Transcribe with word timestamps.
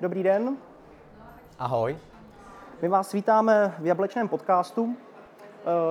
Dobrý 0.00 0.22
den. 0.22 0.56
Ahoj. 1.58 1.98
My 2.82 2.88
vás 2.88 3.12
vítáme 3.12 3.74
v 3.78 3.86
Jablečném 3.86 4.28
podcastu. 4.28 4.96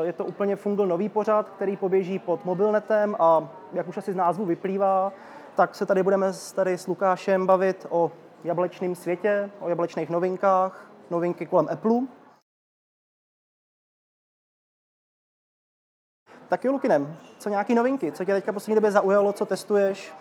Eh, 0.02 0.06
je 0.06 0.14
to 0.14 0.26
úplně 0.26 0.56
fungl 0.56 0.88
nový 0.88 1.10
pořad, 1.10 1.50
který 1.50 1.78
poběží 1.78 2.20
pod 2.20 2.46
mobilnetem 2.46 3.16
a 3.20 3.50
jak 3.74 3.88
už 3.88 3.98
asi 3.98 4.14
z 4.14 4.16
názvu 4.16 4.46
vyplývá, 4.46 5.14
tak 5.56 5.76
se 5.76 5.86
tady 5.86 6.04
budeme 6.04 6.28
tady 6.56 6.78
s 6.78 6.88
Lukášem 6.88 7.48
bavit 7.48 7.86
o 7.90 8.12
jablečném 8.44 8.96
světě, 8.96 9.52
o 9.60 9.70
jablečných 9.70 10.10
novinkách, 10.10 10.92
novinky 11.10 11.46
kolem 11.46 11.68
Apple. 11.72 12.02
Tak 16.48 16.66
jo, 16.66 16.72
Lukinem, 16.72 17.18
co 17.40 17.50
nějaký 17.50 17.76
novinky? 17.76 18.12
Co 18.12 18.26
tě 18.26 18.34
teďka 18.34 18.54
poslední 18.54 18.76
době 18.76 18.92
zaujalo, 18.92 19.34
co 19.34 19.46
testuješ? 19.46 20.14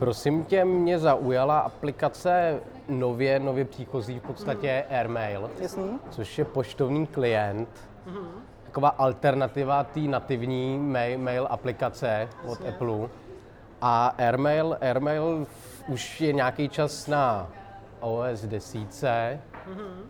Prosím 0.00 0.44
tě, 0.44 0.64
mě 0.64 0.98
zaujala 0.98 1.58
aplikace 1.58 2.60
nově, 2.88 3.40
nově 3.40 3.64
příchozí 3.64 4.18
v 4.18 4.22
podstatě 4.22 4.84
Airmail, 4.90 5.50
Jasný? 5.60 5.98
což 6.10 6.38
je 6.38 6.44
poštovní 6.44 7.06
klient. 7.06 7.68
Taková 8.64 8.88
alternativa 8.88 9.84
té 9.84 10.00
nativní 10.00 10.78
mail, 10.78 11.18
mail 11.18 11.46
aplikace 11.50 12.28
od 12.46 12.58
Apple. 12.68 13.08
A 13.80 14.06
Airmail, 14.18 14.76
Airmail 14.80 15.46
už 15.88 16.20
je 16.20 16.32
nějaký 16.32 16.68
čas 16.68 17.06
na 17.06 17.48
OS 18.00 18.44
10. 18.44 19.38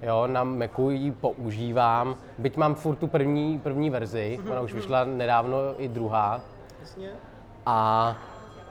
Jo, 0.02 0.26
na 0.26 0.44
Macu 0.44 0.90
ji 0.90 1.12
používám, 1.12 2.16
byť 2.38 2.56
mám 2.56 2.74
furt 2.74 2.96
tu 2.96 3.06
první, 3.06 3.58
první 3.58 3.90
verzi, 3.90 4.40
ona 4.50 4.60
už 4.60 4.74
vyšla 4.74 5.04
nedávno 5.04 5.56
i 5.78 5.88
druhá. 5.88 6.40
Jasně. 6.80 7.10
A 7.66 8.16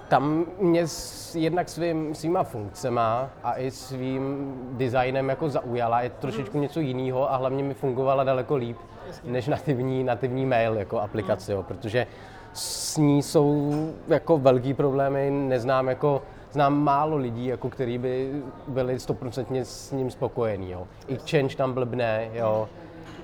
tam 0.10 0.46
mě 0.60 0.88
s, 0.88 1.36
jednak 1.36 1.70
svým, 1.70 2.16
svýma 2.16 2.44
funkcema 2.44 3.30
a 3.44 3.54
i 3.54 3.72
svým 3.72 4.54
designem 4.72 5.30
jako 5.30 5.50
zaujala. 5.50 6.02
Je 6.02 6.10
trošičku 6.10 6.60
něco 6.60 6.80
jiného 6.80 7.34
a 7.34 7.38
hlavně 7.38 7.64
mi 7.64 7.74
fungovala 7.74 8.24
daleko 8.24 8.56
líp 8.56 8.78
než 9.24 9.48
nativní, 9.48 10.04
nativní 10.04 10.46
mail 10.46 10.74
jako 10.74 11.00
aplikace, 11.00 11.54
jo, 11.54 11.64
protože 11.64 12.08
s 12.54 12.98
ní 12.98 13.24
jsou 13.24 13.74
jako 14.08 14.38
velký 14.38 14.74
problémy, 14.74 15.32
neznám 15.32 15.88
jako 15.88 16.22
znám 16.52 16.84
málo 16.84 17.18
lidí, 17.18 17.46
jako 17.46 17.70
který 17.70 17.98
by 17.98 18.32
byli 18.68 19.00
stoprocentně 19.00 19.66
s 19.66 19.92
ním 19.92 20.12
spokojení. 20.12 20.72
Jo. 20.72 20.88
I 21.08 21.18
change 21.18 21.56
tam 21.56 21.74
blbne, 21.74 22.30
jo. 22.34 22.70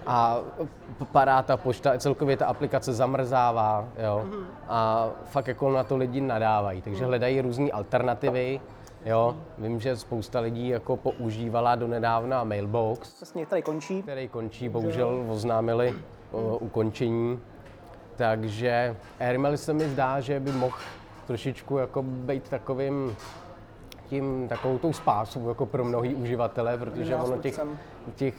A 0.06 0.40
padá 1.12 1.42
ta 1.42 1.58
pošta, 1.58 1.98
celkově 1.98 2.38
ta 2.38 2.46
aplikace 2.46 2.94
zamrzává, 2.94 3.88
jo. 4.04 4.26
A 4.68 5.10
fakt 5.26 5.48
jako 5.48 5.72
na 5.72 5.84
to 5.84 5.98
lidi 5.98 6.22
nadávají, 6.22 6.82
takže 6.82 7.06
hledají 7.06 7.42
různé 7.42 7.72
alternativy, 7.72 8.62
jo. 9.06 9.36
Vím, 9.58 9.80
že 9.80 9.98
spousta 9.98 10.40
lidí 10.40 10.68
jako 10.68 10.98
používala 10.98 11.76
do 11.76 11.88
nedávna 11.88 12.44
Mailbox, 12.44 13.22
Jasně, 13.22 13.46
tady 13.46 13.62
končí. 13.62 14.02
který 14.02 14.28
končí, 14.28 14.70
bohužel 14.70 15.26
oznámili 15.30 15.94
o, 16.32 16.58
ukončení. 16.58 17.40
Takže 18.16 18.96
Airmail 19.20 19.58
se 19.58 19.74
mi 19.74 19.90
zdá, 19.90 20.20
že 20.20 20.40
by 20.40 20.52
mohl 20.52 20.78
trošičku 21.28 21.78
jako 21.78 22.04
být 22.04 22.50
takovým 22.50 23.16
tím, 24.08 24.48
takovou 24.48 24.78
tou 24.78 24.94
spásou 24.94 25.50
jako 25.50 25.66
pro 25.66 25.86
mnohý 25.86 26.16
uživatele, 26.16 26.78
protože 26.78 27.16
ono 27.16 27.38
těch, 27.38 27.60
těch 28.16 28.36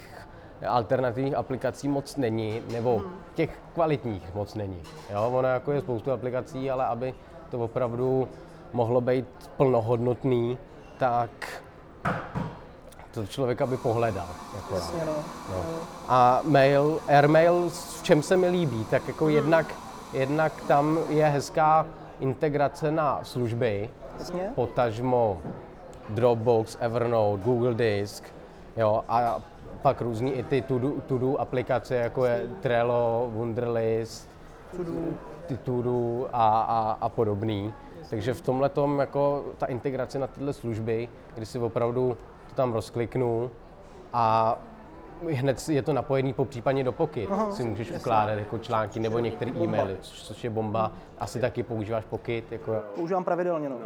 alternativních 0.69 1.35
aplikací 1.35 1.89
moc 1.89 2.17
není, 2.17 2.62
nebo 2.73 3.03
těch 3.35 3.59
kvalitních 3.75 4.35
moc 4.35 4.55
není. 4.55 4.83
Jo, 5.11 5.31
ono 5.35 5.48
jako 5.48 5.73
je 5.73 5.81
spoustu 5.81 6.13
aplikací, 6.13 6.71
ale 6.71 6.87
aby 6.87 7.15
to 7.51 7.59
opravdu 7.59 8.29
mohlo 8.73 9.01
být 9.01 9.27
plnohodnotný, 9.57 10.59
tak 10.98 11.31
to 13.15 13.27
člověka 13.27 13.67
by 13.67 13.77
pohledal. 13.77 14.29
Jako 14.57 14.75
Jasně, 14.75 15.01
no. 15.07 15.13
No. 15.53 15.65
A 16.09 16.41
mail, 16.45 17.01
Airmail, 17.09 17.70
v 17.70 18.03
čem 18.03 18.23
se 18.23 18.37
mi 18.37 18.48
líbí, 18.48 18.85
tak 18.85 19.09
jako 19.09 19.29
jednak, 19.29 19.75
jednak 20.13 20.53
tam 20.63 20.98
je 21.09 21.27
hezká 21.27 21.86
integrace 22.20 22.91
na 22.91 23.20
služby, 23.23 23.91
Jasně. 24.19 24.53
potažmo 24.55 25.39
Dropbox, 26.09 26.77
Evernote, 26.80 27.42
Google 27.42 27.75
Disk, 27.75 28.25
jo, 28.77 29.05
a 29.09 29.41
pak 29.86 30.01
různý 30.01 30.33
i 30.33 30.42
ty 30.42 30.63
to-do, 30.63 30.91
to-do 31.07 31.41
aplikace, 31.41 31.95
jako 31.95 32.24
je 32.24 32.48
Trello, 32.61 33.30
Wunderlist, 33.33 34.30
ty 35.47 35.57
to-do 35.57 36.29
a, 36.33 36.61
a, 36.61 36.98
a 37.01 37.08
podobný. 37.08 37.74
Takže 38.11 38.35
v 38.35 38.41
tomhle 38.41 38.70
jako 39.01 39.45
ta 39.58 39.67
integrace 39.67 40.19
na 40.19 40.27
tyhle 40.27 40.52
služby, 40.52 41.08
kdy 41.35 41.47
si 41.47 41.58
opravdu 41.58 42.17
to 42.48 42.55
tam 42.55 42.73
rozkliknu 42.73 43.51
a 44.13 44.57
hned 45.33 45.69
je 45.69 45.83
to 45.83 45.92
napojený 45.92 46.33
po 46.33 46.45
případně 46.45 46.85
do 46.85 46.92
Pocket. 46.92 47.29
Si 47.51 47.64
můžeš 47.64 47.91
ukládat 47.91 48.39
jako 48.39 48.58
články 48.58 49.01
nebo 49.01 49.18
některé 49.18 49.51
e-maily, 49.51 49.97
což, 50.01 50.45
je 50.45 50.51
bomba. 50.51 50.92
Asi 51.18 51.41
taky 51.41 51.63
používáš 51.63 52.05
Pocket, 52.05 52.53
jako, 52.53 52.77
Používám 52.95 53.24
pravidelně, 53.24 53.68
no. 53.68 53.77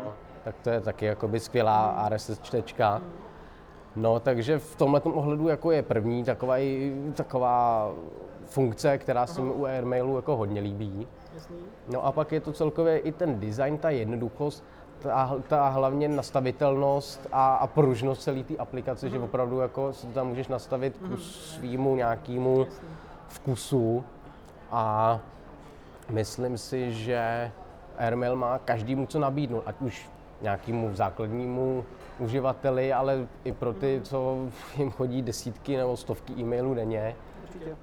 tak 0.44 0.54
to 0.62 0.70
je 0.70 0.80
taky 0.80 1.04
jakoby 1.06 1.40
skvělá 1.40 2.08
RSS 2.08 2.40
čtečka. 2.40 3.02
No, 3.96 4.20
takže 4.20 4.58
v 4.58 4.76
tomhle 4.76 5.00
ohledu 5.00 5.48
jako 5.48 5.70
je 5.70 5.82
první 5.82 6.24
taková, 6.24 6.56
taková 7.14 7.90
funkce, 8.44 8.98
která 8.98 9.26
se 9.26 9.40
mi 9.40 9.50
u 9.50 9.64
Airmailu 9.64 10.16
jako 10.16 10.36
hodně 10.36 10.60
líbí. 10.60 11.06
No 11.88 12.06
a 12.06 12.12
pak 12.12 12.32
je 12.32 12.40
to 12.40 12.52
celkově 12.52 12.98
i 12.98 13.12
ten 13.12 13.40
design, 13.40 13.78
ta 13.78 13.90
jednoduchost, 13.90 14.64
ta, 14.98 15.36
ta 15.48 15.68
hlavně 15.68 16.08
nastavitelnost 16.08 17.28
a, 17.32 17.54
a 17.54 17.66
pružnost 17.66 18.22
celé 18.22 18.42
té 18.42 18.56
aplikace, 18.56 19.10
že 19.10 19.18
opravdu 19.18 19.58
jako 19.58 19.92
si 19.92 20.06
to 20.06 20.12
tam 20.12 20.26
můžeš 20.28 20.48
nastavit 20.48 20.98
k 20.98 21.18
svýmu 21.18 21.96
nějakému 21.96 22.66
vkusu. 23.28 24.04
A 24.70 25.18
myslím 26.10 26.58
si, 26.58 26.92
že 26.92 27.50
Airmail 27.98 28.36
má 28.36 28.58
každému 28.58 29.06
co 29.06 29.18
nabídnout, 29.18 29.62
ať 29.66 29.74
už 29.80 30.10
nějakému 30.42 30.94
základnímu 30.94 31.84
uživateli, 32.20 32.92
ale 32.92 33.28
i 33.44 33.52
pro 33.52 33.72
ty, 33.72 34.00
co 34.04 34.48
jim 34.76 34.90
chodí 34.90 35.22
desítky 35.22 35.76
nebo 35.76 35.96
stovky 35.96 36.32
e-mailů 36.32 36.74
denně, 36.74 37.16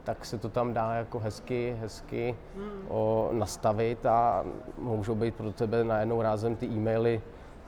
tak 0.03 0.25
se 0.25 0.37
to 0.37 0.49
tam 0.49 0.73
dá 0.73 0.93
jako 0.93 1.19
hezky, 1.19 1.77
hezky 1.79 2.35
o, 2.87 3.29
nastavit 3.31 4.05
a 4.05 4.45
můžou 4.77 5.15
být 5.15 5.35
pro 5.35 5.51
tebe 5.51 5.83
najednou 5.83 6.21
rázem 6.21 6.55
ty 6.55 6.65
e-maily 6.65 7.21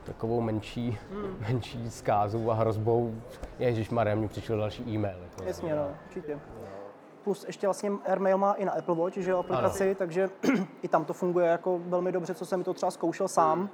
takovou 0.04 0.42
menší, 0.42 0.98
menší 1.50 1.92
zkázou 1.92 2.52
a 2.52 2.54
hrozbou. 2.54 3.16
Ježíš 3.60 3.90
Marem, 3.90 4.20
mi 4.20 4.28
přišel 4.28 4.58
další 4.58 4.84
e-mail. 4.84 5.18
Jako, 5.24 5.44
Jasně, 5.44 5.76
no, 5.76 5.88
určitě. 6.06 6.40
Plus 7.24 7.46
ještě 7.48 7.68
vlastně 7.68 7.92
Airmail 8.06 8.38
má 8.38 8.54
i 8.54 8.66
na 8.66 8.72
Apple 8.72 8.96
Watch, 8.96 9.18
že 9.18 9.32
jo, 9.32 9.40
aplikaci, 9.40 9.96
takže 9.96 10.30
i 10.82 10.88
tam 10.88 11.06
to 11.06 11.14
funguje 11.14 11.48
jako 11.48 11.80
velmi 11.86 12.12
dobře, 12.12 12.34
co 12.34 12.46
jsem 12.46 12.64
to 12.64 12.74
třeba 12.74 12.92
zkoušel 12.92 13.28
sám. 13.28 13.70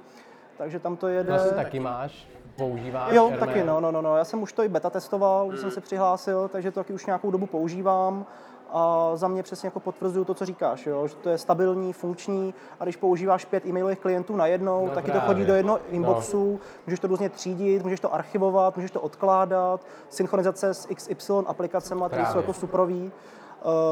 Takže 0.58 0.78
tam 0.78 0.96
to 0.96 1.08
jede... 1.08 1.32
Vlastně 1.32 1.52
taky 1.52 1.80
máš, 1.80 2.28
používáš 2.56 3.12
Jo, 3.14 3.22
Airmail? 3.24 3.46
taky, 3.46 3.64
no, 3.64 3.80
no, 3.80 3.90
no, 3.92 4.02
no. 4.02 4.16
Já 4.16 4.24
jsem 4.24 4.42
už 4.42 4.52
to 4.52 4.62
i 4.62 4.68
beta 4.68 4.90
testoval, 4.90 5.48
když 5.48 5.60
jsem 5.60 5.70
se 5.70 5.80
přihlásil, 5.80 6.48
takže 6.48 6.70
to 6.70 6.80
taky 6.80 6.92
už 6.92 7.06
nějakou 7.06 7.30
dobu 7.30 7.46
používám. 7.46 8.26
A 8.72 9.10
za 9.14 9.28
mě 9.28 9.42
přesně 9.42 9.66
jako 9.66 9.80
potvrzuju 9.80 10.24
to, 10.24 10.34
co 10.34 10.44
říkáš, 10.46 10.86
jo? 10.86 11.06
že 11.08 11.14
to 11.14 11.28
je 11.28 11.38
stabilní, 11.38 11.92
funkční 11.92 12.54
a 12.80 12.84
když 12.84 12.96
používáš 12.96 13.44
pět 13.44 13.66
e-mailových 13.66 13.98
klientů 13.98 14.36
najednou, 14.36 14.86
No 14.86 14.94
taky 14.94 15.06
to 15.06 15.12
právě. 15.18 15.26
chodí 15.34 15.44
do 15.46 15.54
jednoho 15.54 15.80
inboxu, 15.90 16.60
můžeš 16.86 17.00
to 17.00 17.06
různě 17.06 17.28
třídit, 17.30 17.82
můžeš 17.82 18.00
to 18.00 18.14
archivovat, 18.14 18.76
můžeš 18.76 18.90
to 18.90 19.00
odkládat, 19.00 19.80
synchronizace 20.08 20.74
s 20.74 20.86
XY 20.94 21.32
aplikacemi, 21.46 22.02
které 22.06 22.26
jsou 22.26 22.36
jako 22.38 22.52
suprový, 22.52 23.12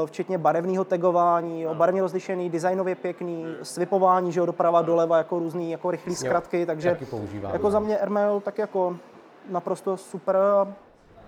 včetně 0.06 0.38
barevného 0.38 0.84
tagování, 0.84 1.62
jo, 1.62 1.74
barevně 1.74 2.02
rozlišený, 2.02 2.50
designově 2.50 2.94
pěkný, 2.94 3.46
swipování, 3.62 4.32
že 4.32 4.40
jo, 4.40 4.46
doprava, 4.46 4.82
doleva, 4.82 5.18
jako 5.18 5.38
různý 5.38 5.70
jako 5.70 5.90
rychlý 5.90 6.14
zkratky, 6.14 6.66
takže 6.66 6.90
taky 6.90 7.06
používám, 7.06 7.52
jako 7.52 7.66
no. 7.66 7.70
za 7.70 7.78
mě 7.78 7.98
Airmail 7.98 8.40
tak 8.40 8.58
jako 8.58 8.96
naprosto 9.50 9.96
super. 9.96 10.36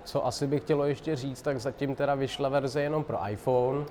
Co 0.05 0.27
asi 0.27 0.47
bych 0.47 0.63
chtělo 0.63 0.85
ještě 0.85 1.17
říct, 1.17 1.43
tak 1.43 1.61
zatím 1.61 1.95
teda 1.95 2.15
vyšla 2.15 2.49
verze 2.49 2.81
jenom 2.81 3.05
pro 3.05 3.19
iPhone. 3.31 3.85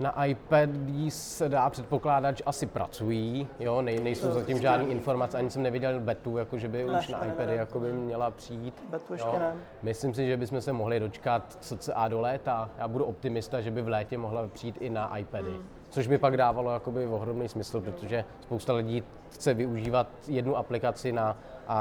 Na 0.00 0.24
iPad 0.24 0.70
se 1.08 1.48
dá 1.48 1.70
předpokládat, 1.70 2.36
že 2.36 2.44
asi 2.44 2.66
pracují, 2.66 3.48
jo, 3.58 3.82
nej, 3.82 4.00
nejsou 4.00 4.32
zatím 4.32 4.58
žádné 4.58 4.86
informace, 4.86 5.38
ani 5.38 5.50
jsem 5.50 5.62
neviděl 5.62 6.00
betu, 6.00 6.36
jako 6.38 6.58
že 6.58 6.68
by 6.68 6.84
Ne, 6.84 6.98
už 6.98 7.08
na 7.08 7.18
ne, 7.20 7.26
ne, 7.26 7.32
iPady 7.32 7.50
ne. 7.50 7.54
jako 7.56 7.80
by 7.80 7.92
měla 7.92 8.30
přijít. 8.30 8.84
Betu 8.90 9.12
ještě 9.12 9.38
ne. 9.38 9.54
Myslím 9.82 10.14
si, 10.14 10.26
že 10.26 10.36
bychom 10.36 10.60
se 10.60 10.72
mohli 10.72 11.00
dočkat 11.00 11.58
cca 11.60 12.08
do 12.08 12.20
léta. 12.20 12.70
Já 12.78 12.88
budu 12.88 13.04
optimista, 13.04 13.60
že 13.60 13.70
by 13.70 13.82
v 13.82 13.88
létě 13.88 14.18
mohla 14.18 14.48
přijít 14.48 14.76
i 14.80 14.90
na 14.90 15.16
iPady. 15.18 15.50
Hmm. 15.50 15.68
Což 15.90 16.06
by 16.06 16.18
pak 16.18 16.36
dávalo 16.36 16.72
jakoby 16.72 17.06
ohromný 17.06 17.48
smysl, 17.48 17.80
protože 17.80 18.24
spousta 18.40 18.72
lidí 18.72 19.02
chce 19.30 19.54
využívat 19.54 20.06
jednu 20.28 20.56
aplikaci 20.56 21.12
na 21.12 21.36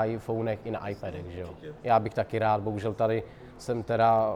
iPhonech 0.05 0.59
i 0.65 0.71
na 0.71 0.87
iPadech, 0.87 1.25
že 1.29 1.39
jo. 1.39 1.49
Já 1.83 1.99
bych 1.99 2.13
taky 2.13 2.39
rád, 2.39 2.61
bohužel 2.61 2.93
tady 2.93 3.23
jsem 3.61 3.83
teda 3.83 4.35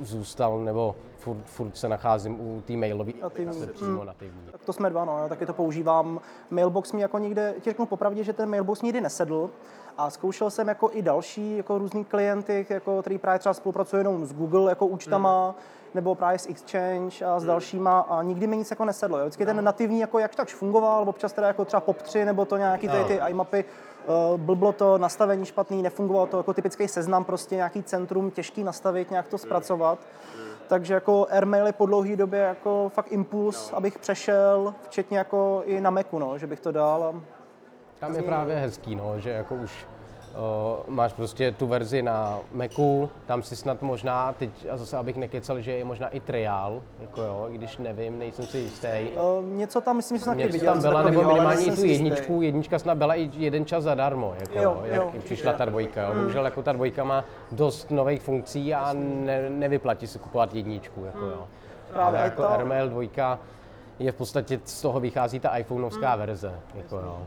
zůstal, 0.00 0.58
nebo 0.58 0.96
furt, 1.18 1.44
furt 1.44 1.76
se 1.76 1.88
nacházím 1.88 2.40
u 2.40 2.60
té 2.60 2.72
mailové 2.72 3.12
Nativní. 3.20 3.22
aplikace 3.22 3.72
přímo 3.72 4.04
nativní. 4.04 4.40
Tak 4.52 4.64
to 4.64 4.72
jsme 4.72 4.90
dva, 4.90 5.04
no, 5.04 5.18
já 5.18 5.28
taky 5.28 5.46
to 5.46 5.52
používám. 5.52 6.20
Mailbox 6.50 6.92
mi 6.92 7.00
jako 7.00 7.18
nikde, 7.18 7.54
ti 7.60 7.70
řeknu 7.70 7.86
popravdě, 7.86 8.24
že 8.24 8.32
ten 8.32 8.50
Mailbox 8.50 8.82
nikdy 8.82 9.00
nesedl 9.00 9.50
A 9.98 10.10
zkoušel 10.10 10.50
jsem 10.50 10.68
jako 10.68 10.90
i 10.92 11.02
další 11.02 11.56
jako 11.56 11.78
různý 11.78 12.04
klienty, 12.04 12.66
jako, 12.68 13.00
který 13.00 13.18
právě 13.18 13.38
třeba 13.38 13.54
spolupracují 13.54 14.00
jenom 14.00 14.26
s 14.26 14.32
Google 14.32 14.70
jako 14.70 14.86
účtama, 14.86 15.48
mm. 15.48 15.54
nebo 15.94 16.14
právě 16.14 16.38
s 16.38 16.48
Exchange 16.48 17.24
a 17.24 17.40
s 17.40 17.42
mm. 17.42 17.46
dalšíma 17.46 18.00
a 18.00 18.22
nikdy 18.22 18.46
mi 18.46 18.56
nic 18.56 18.70
jako 18.70 18.84
nesedlo. 18.84 19.18
Jo. 19.18 19.24
Vždycky 19.24 19.44
no. 19.44 19.54
ten 19.54 19.64
nativní 19.64 20.00
jako 20.00 20.18
jak 20.18 20.34
tak 20.34 20.48
fungoval, 20.48 21.08
občas 21.08 21.32
teda 21.32 21.46
jako 21.46 21.64
třeba 21.64 21.80
POP3 21.80 22.24
nebo 22.24 22.44
to 22.44 22.56
nějaký 22.56 22.86
no. 22.86 22.92
ty, 22.92 23.04
ty 23.04 23.20
iMapy, 23.28 23.64
blblo 24.36 24.72
to, 24.72 24.98
nastavení 24.98 25.44
špatný, 25.44 25.82
nefungovalo 25.82 26.26
to 26.26 26.36
jako 26.36 26.54
typický 26.54 26.88
seznam, 26.88 27.24
prostě 27.24 27.54
nějaký 27.54 27.82
centrum, 27.82 28.30
těžký 28.30 28.64
nastavit, 28.64 29.10
nějak 29.10 29.28
to 29.28 29.38
zpracovat. 29.38 29.98
Takže 30.66 30.94
jako 30.94 31.26
Airmail 31.30 31.66
je 31.66 31.72
po 31.72 31.86
dlouhé 31.86 32.16
době 32.16 32.40
jako 32.40 32.90
fakt 32.94 33.12
impuls, 33.12 33.70
no. 33.70 33.76
abych 33.76 33.98
přešel, 33.98 34.74
včetně 34.82 35.18
jako 35.18 35.62
i 35.64 35.80
na 35.80 35.90
Macu, 35.90 36.18
no, 36.18 36.38
že 36.38 36.46
bych 36.46 36.60
to 36.60 36.72
dal. 36.72 37.04
A... 37.04 37.20
Tam 37.98 38.14
je 38.14 38.22
právě 38.22 38.56
hezký, 38.56 38.94
no, 38.96 39.20
že 39.20 39.30
jako 39.30 39.54
už 39.54 39.86
máš 40.88 41.12
prostě 41.12 41.52
tu 41.52 41.66
verzi 41.66 42.02
na 42.02 42.38
Macu, 42.52 43.10
tam 43.26 43.42
si 43.42 43.56
snad 43.56 43.82
možná, 43.82 44.32
teď 44.32 44.50
a 44.70 44.76
zase 44.76 44.96
abych 44.96 45.16
nekecal, 45.16 45.60
že 45.60 45.72
je 45.72 45.84
možná 45.84 46.08
i 46.08 46.20
trial, 46.20 46.82
jako 47.00 47.22
jo, 47.22 47.48
když 47.50 47.78
nevím, 47.78 48.18
nejsem 48.18 48.46
si 48.46 48.58
jistý. 48.58 48.88
Uh, 48.88 49.44
něco 49.44 49.80
tam, 49.80 49.96
myslím, 49.96 50.18
že 50.18 50.24
snad 50.24 50.34
něco 50.34 50.52
viděl. 50.52 50.72
tam 50.72 50.82
byla, 50.82 51.02
nebo 51.02 51.22
minimálně 51.22 51.72
tu 51.72 51.84
jedničku, 51.84 52.42
jednička 52.42 52.78
snad 52.78 52.98
byla 52.98 53.14
i 53.14 53.30
jeden 53.36 53.64
čas 53.64 53.84
zadarmo, 53.84 54.34
jako 54.40 54.58
jo, 54.58 54.62
jo, 54.62 54.82
jak 54.84 55.14
jo, 55.14 55.20
přišla 55.24 55.52
ta 55.52 55.64
dvojka. 55.64 56.02
Jo. 56.02 56.08
Hmm. 56.10 56.20
Bohužel 56.20 56.44
jako 56.44 56.62
ta 56.62 56.72
dvojka 56.72 57.04
má 57.04 57.24
dost 57.52 57.90
nových 57.90 58.22
funkcí 58.22 58.74
a 58.74 58.92
ne, 58.92 59.50
nevyplatí 59.50 60.06
si 60.06 60.18
kupovat 60.18 60.54
jedničku, 60.54 61.04
jako 61.04 61.26
jo. 61.26 61.48
Právě 61.92 62.18
Ale 62.18 62.28
jako 62.28 62.42
to... 62.42 62.50
Airmail 62.50 62.88
dvojka 62.88 63.38
je 63.98 64.12
v 64.12 64.14
podstatě, 64.14 64.60
z 64.64 64.82
toho 64.82 65.00
vychází 65.00 65.40
ta 65.40 65.56
iPhoneovská 65.56 66.10
hmm. 66.10 66.18
verze, 66.18 66.60
jako 66.74 66.96
jo. 66.96 67.18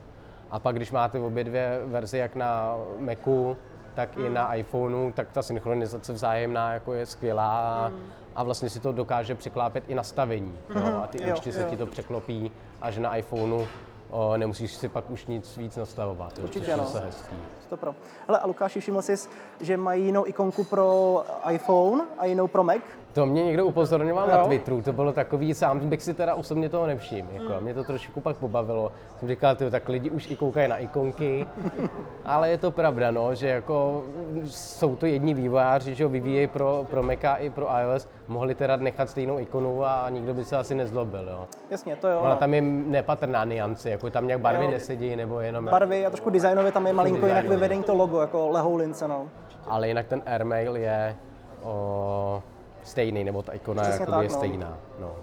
A 0.52 0.60
pak, 0.60 0.76
když 0.76 0.92
máte 0.92 1.20
obě 1.20 1.44
dvě 1.44 1.82
verze, 1.86 2.18
jak 2.18 2.36
na 2.36 2.76
Macu, 3.00 3.58
tak 3.94 4.18
i 4.18 4.30
na 4.30 4.54
iPhoneu, 4.54 5.12
tak 5.12 5.32
ta 5.32 5.42
synchronizace 5.42 6.14
vzájemná 6.14 6.74
jako 6.74 6.94
je 6.94 7.06
skvělá 7.06 7.90
mm. 7.90 8.00
a 8.36 8.44
vlastně 8.44 8.70
si 8.70 8.80
to 8.80 8.92
dokáže 8.92 9.36
překlápět 9.36 9.84
i 9.88 9.96
nastavení. 9.96 10.58
Mm. 10.70 10.76
No, 10.76 11.04
a 11.04 11.08
ty 11.08 11.32
účty 11.32 11.52
se 11.52 11.64
ti 11.64 11.78
to 11.78 11.86
překlopí 11.86 12.52
a 12.82 12.92
že 12.92 13.02
na 13.02 13.16
iPhoneu 13.16 13.66
o, 14.10 14.38
nemusíš 14.38 14.74
si 14.74 14.90
pak 14.90 15.10
už 15.10 15.26
nic 15.26 15.58
víc 15.58 15.76
nastavovat. 15.76 16.38
Určitě 16.38 16.74
ano. 16.74 16.88
Je 16.96 17.02
hezký. 17.02 17.36
Pro. 17.76 17.96
Hele, 18.28 18.40
a 18.40 18.48
Lukáši, 18.48 18.80
všiml 18.80 19.02
jsi, 19.02 19.16
že 19.62 19.78
mají 19.78 20.06
jinou 20.06 20.28
ikonku 20.28 20.64
pro 20.64 21.24
iPhone 21.52 22.04
a 22.18 22.26
jinou 22.26 22.48
pro 22.48 22.64
Mac? 22.64 22.82
To 23.18 23.26
mě 23.26 23.44
někdo 23.44 23.66
upozorňoval 23.66 24.30
jo. 24.30 24.38
na 24.38 24.46
Twitteru, 24.46 24.82
to 24.82 24.94
bylo 24.94 25.14
takový, 25.14 25.54
sám 25.54 25.80
bych 25.80 26.04
si 26.04 26.14
teda 26.14 26.36
osobně 26.36 26.70
toho 26.70 26.88
nevšiml. 26.88 27.30
Jako, 27.34 27.54
mm. 27.54 27.64
Mě 27.64 27.74
to 27.74 27.84
trošku 27.84 28.22
pak 28.22 28.38
pobavilo. 28.38 28.92
Jsem 29.20 29.28
říkal, 29.30 29.56
tyjo, 29.56 29.72
tak 29.72 29.90
lidi 29.90 30.10
už 30.10 30.32
i 30.32 30.36
koukají 30.36 30.68
na 30.68 30.78
ikonky, 30.78 31.46
ale 32.26 32.50
je 32.50 32.58
to 32.58 32.72
pravda, 32.72 33.12
no, 33.12 33.36
že 33.36 33.48
jako 33.48 34.04
jsou 34.46 34.96
to 34.96 35.06
jedni 35.06 35.34
vývojáři, 35.34 35.96
že 35.96 36.04
ho 36.04 36.10
vyvíjejí 36.10 36.48
pro, 36.48 36.86
pro 36.90 37.04
Maca 37.04 37.36
i 37.36 37.50
pro 37.50 37.68
iOS, 37.82 38.08
mohli 38.28 38.56
teda 38.56 38.76
nechat 38.76 39.10
stejnou 39.10 39.40
ikonu 39.40 39.86
a 39.86 40.10
nikdo 40.10 40.34
by 40.34 40.46
se 40.46 40.58
asi 40.58 40.76
nezlobil. 40.76 41.30
Jo. 41.30 41.48
Jasně, 41.70 41.96
to 41.96 42.08
jo. 42.08 42.20
Ona 42.20 42.36
tam 42.36 42.54
je 42.54 42.62
nepatrná 42.62 43.46
niance, 43.46 43.90
jako 43.90 44.10
tam 44.10 44.28
nějak 44.28 44.42
barvy 44.42 44.66
jo. 44.66 44.72
nesedí, 44.72 45.16
nebo 45.16 45.40
jenom... 45.40 45.66
Barvy 45.66 46.06
a 46.06 46.10
trošku 46.10 46.30
designově 46.30 46.72
tam 46.72 46.88
je 46.88 46.94
malinko 46.94 47.28
jinak 47.28 47.46
vyvedení 47.58 47.84
to 47.84 47.96
logo, 47.96 48.22
jako 48.22 48.50
lehoulince, 48.50 49.08
no. 49.08 49.30
Ale 49.66 49.88
jinak 49.88 50.08
ten 50.08 50.22
Airmail 50.26 50.76
je 50.76 51.16
o, 51.64 52.44
stejný, 52.84 53.24
nebo 53.24 53.42
ta 53.42 53.54
ikona 53.54 53.88
je, 53.88 54.00
tak, 54.00 54.22
je 54.22 54.30
no. 54.30 54.36
stejná. 54.36 54.78
No. 55.00 55.16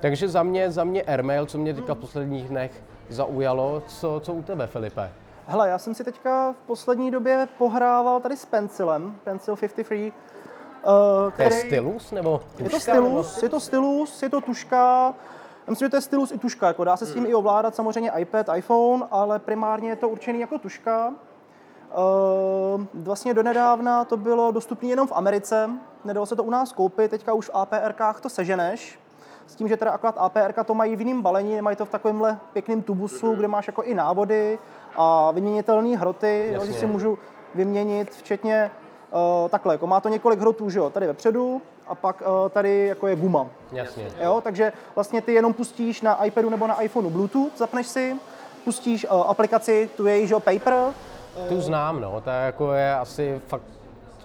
Takže 0.00 0.28
za 0.28 0.42
mě, 0.42 0.70
za 0.70 0.84
mě 0.84 1.02
Airmail, 1.02 1.46
co 1.46 1.58
mě 1.58 1.74
teďka 1.74 1.94
v 1.94 1.98
posledních 1.98 2.48
dnech 2.48 2.82
zaujalo, 3.08 3.82
co, 3.86 4.20
co 4.24 4.32
u 4.32 4.42
tebe, 4.42 4.66
Filipe? 4.66 5.12
Hele, 5.46 5.68
já 5.68 5.78
jsem 5.78 5.94
si 5.94 6.04
teďka 6.04 6.52
v 6.52 6.66
poslední 6.66 7.10
době 7.10 7.48
pohrával 7.58 8.20
tady 8.20 8.36
s 8.36 8.44
Pencilem, 8.44 9.14
Pencil 9.24 9.56
53. 9.56 10.12
Uh, 10.86 11.32
který... 11.32 11.50
To 11.50 11.54
je 11.54 11.60
stylus, 11.60 12.12
nebo 12.12 12.40
tuška, 12.56 12.64
Je 12.64 12.70
to 12.70 12.80
stylus, 12.80 13.42
je 13.42 13.48
to 13.48 13.60
stylus, 13.60 14.22
je 14.22 14.28
to 14.28 14.40
tuška. 14.40 15.14
Já 15.66 15.70
myslím, 15.70 15.86
že 15.86 15.90
to 15.90 15.96
je 15.96 16.00
stylus 16.00 16.32
i 16.32 16.38
tuška, 16.38 16.66
jako 16.66 16.84
dá 16.84 16.96
se 16.96 17.06
s 17.06 17.12
tím 17.12 17.22
hmm. 17.22 17.30
i 17.30 17.34
ovládat 17.34 17.74
samozřejmě 17.74 18.10
iPad, 18.18 18.46
iPhone, 18.56 19.06
ale 19.10 19.38
primárně 19.38 19.88
je 19.88 19.96
to 19.96 20.08
určený 20.08 20.40
jako 20.40 20.58
tuška. 20.58 21.14
Uh, 21.92 22.84
vlastně 22.94 23.34
donedávna 23.34 24.04
to 24.04 24.16
bylo 24.16 24.52
dostupné 24.52 24.88
jenom 24.88 25.08
v 25.08 25.12
Americe, 25.12 25.70
nedalo 26.04 26.26
se 26.26 26.36
to 26.36 26.44
u 26.44 26.50
nás 26.50 26.72
koupit, 26.72 27.10
teďka 27.10 27.32
už 27.32 27.48
v 27.48 27.50
APRkách 27.54 28.20
to 28.20 28.28
seženeš, 28.28 28.98
s 29.46 29.54
tím, 29.54 29.68
že 29.68 29.76
teda 29.76 29.90
akorát 29.90 30.18
APR 30.18 30.64
to 30.64 30.74
mají 30.74 30.96
v 30.96 31.00
jiném 31.00 31.22
balení, 31.22 31.54
nemají 31.54 31.76
to 31.76 31.84
v 31.84 31.90
takovémhle 31.90 32.38
pěkném 32.52 32.82
tubusu, 32.82 33.34
kde 33.34 33.48
máš 33.48 33.66
jako 33.66 33.82
i 33.82 33.94
návody 33.94 34.58
a 34.96 35.30
vyměnitelné 35.30 35.98
hroty, 35.98 36.48
jo, 36.52 36.64
že 36.64 36.72
si 36.72 36.86
můžu 36.86 37.18
vyměnit, 37.54 38.10
včetně 38.10 38.70
uh, 39.10 39.48
takhle, 39.48 39.74
jako 39.74 39.86
má 39.86 40.00
to 40.00 40.08
několik 40.08 40.40
hrotů, 40.40 40.70
že 40.70 40.78
jo, 40.78 40.90
tady 40.90 41.06
vepředu 41.06 41.62
a 41.86 41.94
pak 41.94 42.20
uh, 42.20 42.48
tady 42.48 42.86
jako 42.86 43.06
je 43.06 43.16
guma. 43.16 43.46
Jasně. 43.72 44.10
Jo, 44.20 44.40
takže 44.44 44.72
vlastně 44.94 45.22
ty 45.22 45.34
jenom 45.34 45.52
pustíš 45.52 46.02
na 46.02 46.24
iPadu 46.24 46.50
nebo 46.50 46.66
na 46.66 46.82
iPhoneu 46.82 47.10
Bluetooth, 47.10 47.56
zapneš 47.56 47.86
si, 47.86 48.16
pustíš 48.64 49.04
uh, 49.04 49.30
aplikaci, 49.30 49.90
tu 49.96 50.06
je, 50.06 50.26
že 50.26 50.34
jo, 50.34 50.40
Paper, 50.40 50.74
tu 51.48 51.60
znám, 51.60 52.00
no, 52.00 52.20
ta 52.20 52.32
jako 52.32 52.72
je 52.72 52.94
asi 52.94 53.40
fakt 53.46 53.62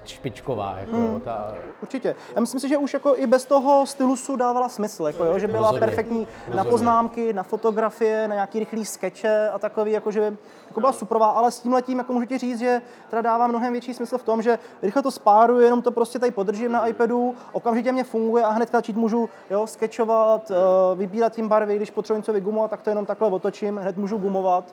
špičková. 0.09 0.75
Jako, 0.80 0.95
hmm. 0.95 1.21
ta... 1.21 1.54
Určitě. 1.81 2.15
Já 2.36 2.42
myslím 2.42 2.59
si, 2.59 2.69
že 2.69 2.77
už 2.77 2.94
jako 2.94 3.15
i 3.18 3.27
bez 3.27 3.45
toho 3.45 3.86
stylusu 3.86 4.36
dávala 4.36 4.69
smysl, 4.69 5.04
jako, 5.04 5.25
jo, 5.25 5.39
že 5.39 5.48
byla 5.48 5.59
Rozhodně. 5.59 5.80
perfektní 5.80 6.27
Rozhodně. 6.27 6.56
na 6.56 6.63
poznámky, 6.63 7.33
na 7.33 7.44
fotografie, 7.44 8.27
na 8.27 8.33
nějaký 8.36 8.59
rychlý 8.59 8.86
skeče 8.86 9.50
a 9.50 9.59
takový, 9.59 9.92
jako, 9.92 10.12
že 10.12 10.33
jako 10.68 10.80
byla 10.80 10.94
superová, 10.94 11.27
ale 11.27 11.51
s 11.51 11.59
tím 11.59 11.74
letím 11.74 11.98
jako 11.98 12.13
můžu 12.13 12.38
říct, 12.38 12.59
že 12.59 12.81
teda 13.09 13.21
dává 13.21 13.48
mnohem 13.48 13.71
větší 13.71 13.94
smysl 13.94 14.18
v 14.18 14.24
tom, 14.24 14.42
že 14.42 14.59
rychle 14.81 15.01
to 15.01 15.12
spáruju, 15.12 15.59
jenom 15.59 15.81
to 15.81 15.92
prostě 15.92 16.19
tady 16.19 16.31
podržím 16.31 16.71
na 16.71 16.88
iPadu, 16.88 17.36
okamžitě 17.51 17.92
mě 17.92 18.04
funguje 18.04 18.44
a 18.44 18.50
hned 18.50 18.71
začít 18.71 18.95
můžu 18.95 19.30
jo, 19.50 19.68
skečovat, 19.68 20.51
eh, 20.51 20.56
vybírat 20.95 21.33
tím 21.33 21.48
barvy, 21.48 21.75
když 21.75 21.92
potřebuji 21.92 22.18
něco 22.18 22.33
vygumovat, 22.33 22.71
tak 22.71 22.81
to 22.81 22.89
jenom 22.89 23.06
takhle 23.06 23.27
otočím, 23.27 23.77
hned 23.77 23.98
můžu 23.98 24.18
gumovat. 24.18 24.63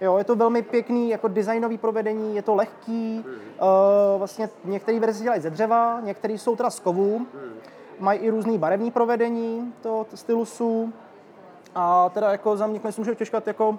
Jo, 0.00 0.18
je 0.18 0.24
to 0.24 0.36
velmi 0.36 0.62
pěkný 0.62 1.10
jako 1.10 1.28
designový 1.28 1.78
provedení, 1.78 2.36
je 2.36 2.42
to 2.42 2.54
lehký, 2.54 3.24
uh, 3.24 4.18
vlastně 4.18 4.48
některé 4.64 5.00
verze 5.00 5.22
dělají 5.22 5.42
ze 5.42 5.50
dřeva, 5.50 6.00
některé 6.00 6.34
jsou 6.34 6.56
teda 6.56 6.70
z 6.70 6.80
kovů, 6.80 7.26
mají 7.98 8.20
i 8.20 8.30
různý 8.30 8.58
barevný 8.58 8.90
provedení 8.90 9.74
to, 9.82 10.06
to 10.10 10.16
stylusu. 10.16 10.92
A 11.74 12.08
teda 12.08 12.30
jako 12.32 12.56
za 12.56 12.66
mě 12.66 12.80
myslím, 12.84 13.04
že 13.04 13.14
těžkat 13.14 13.46
jako 13.46 13.78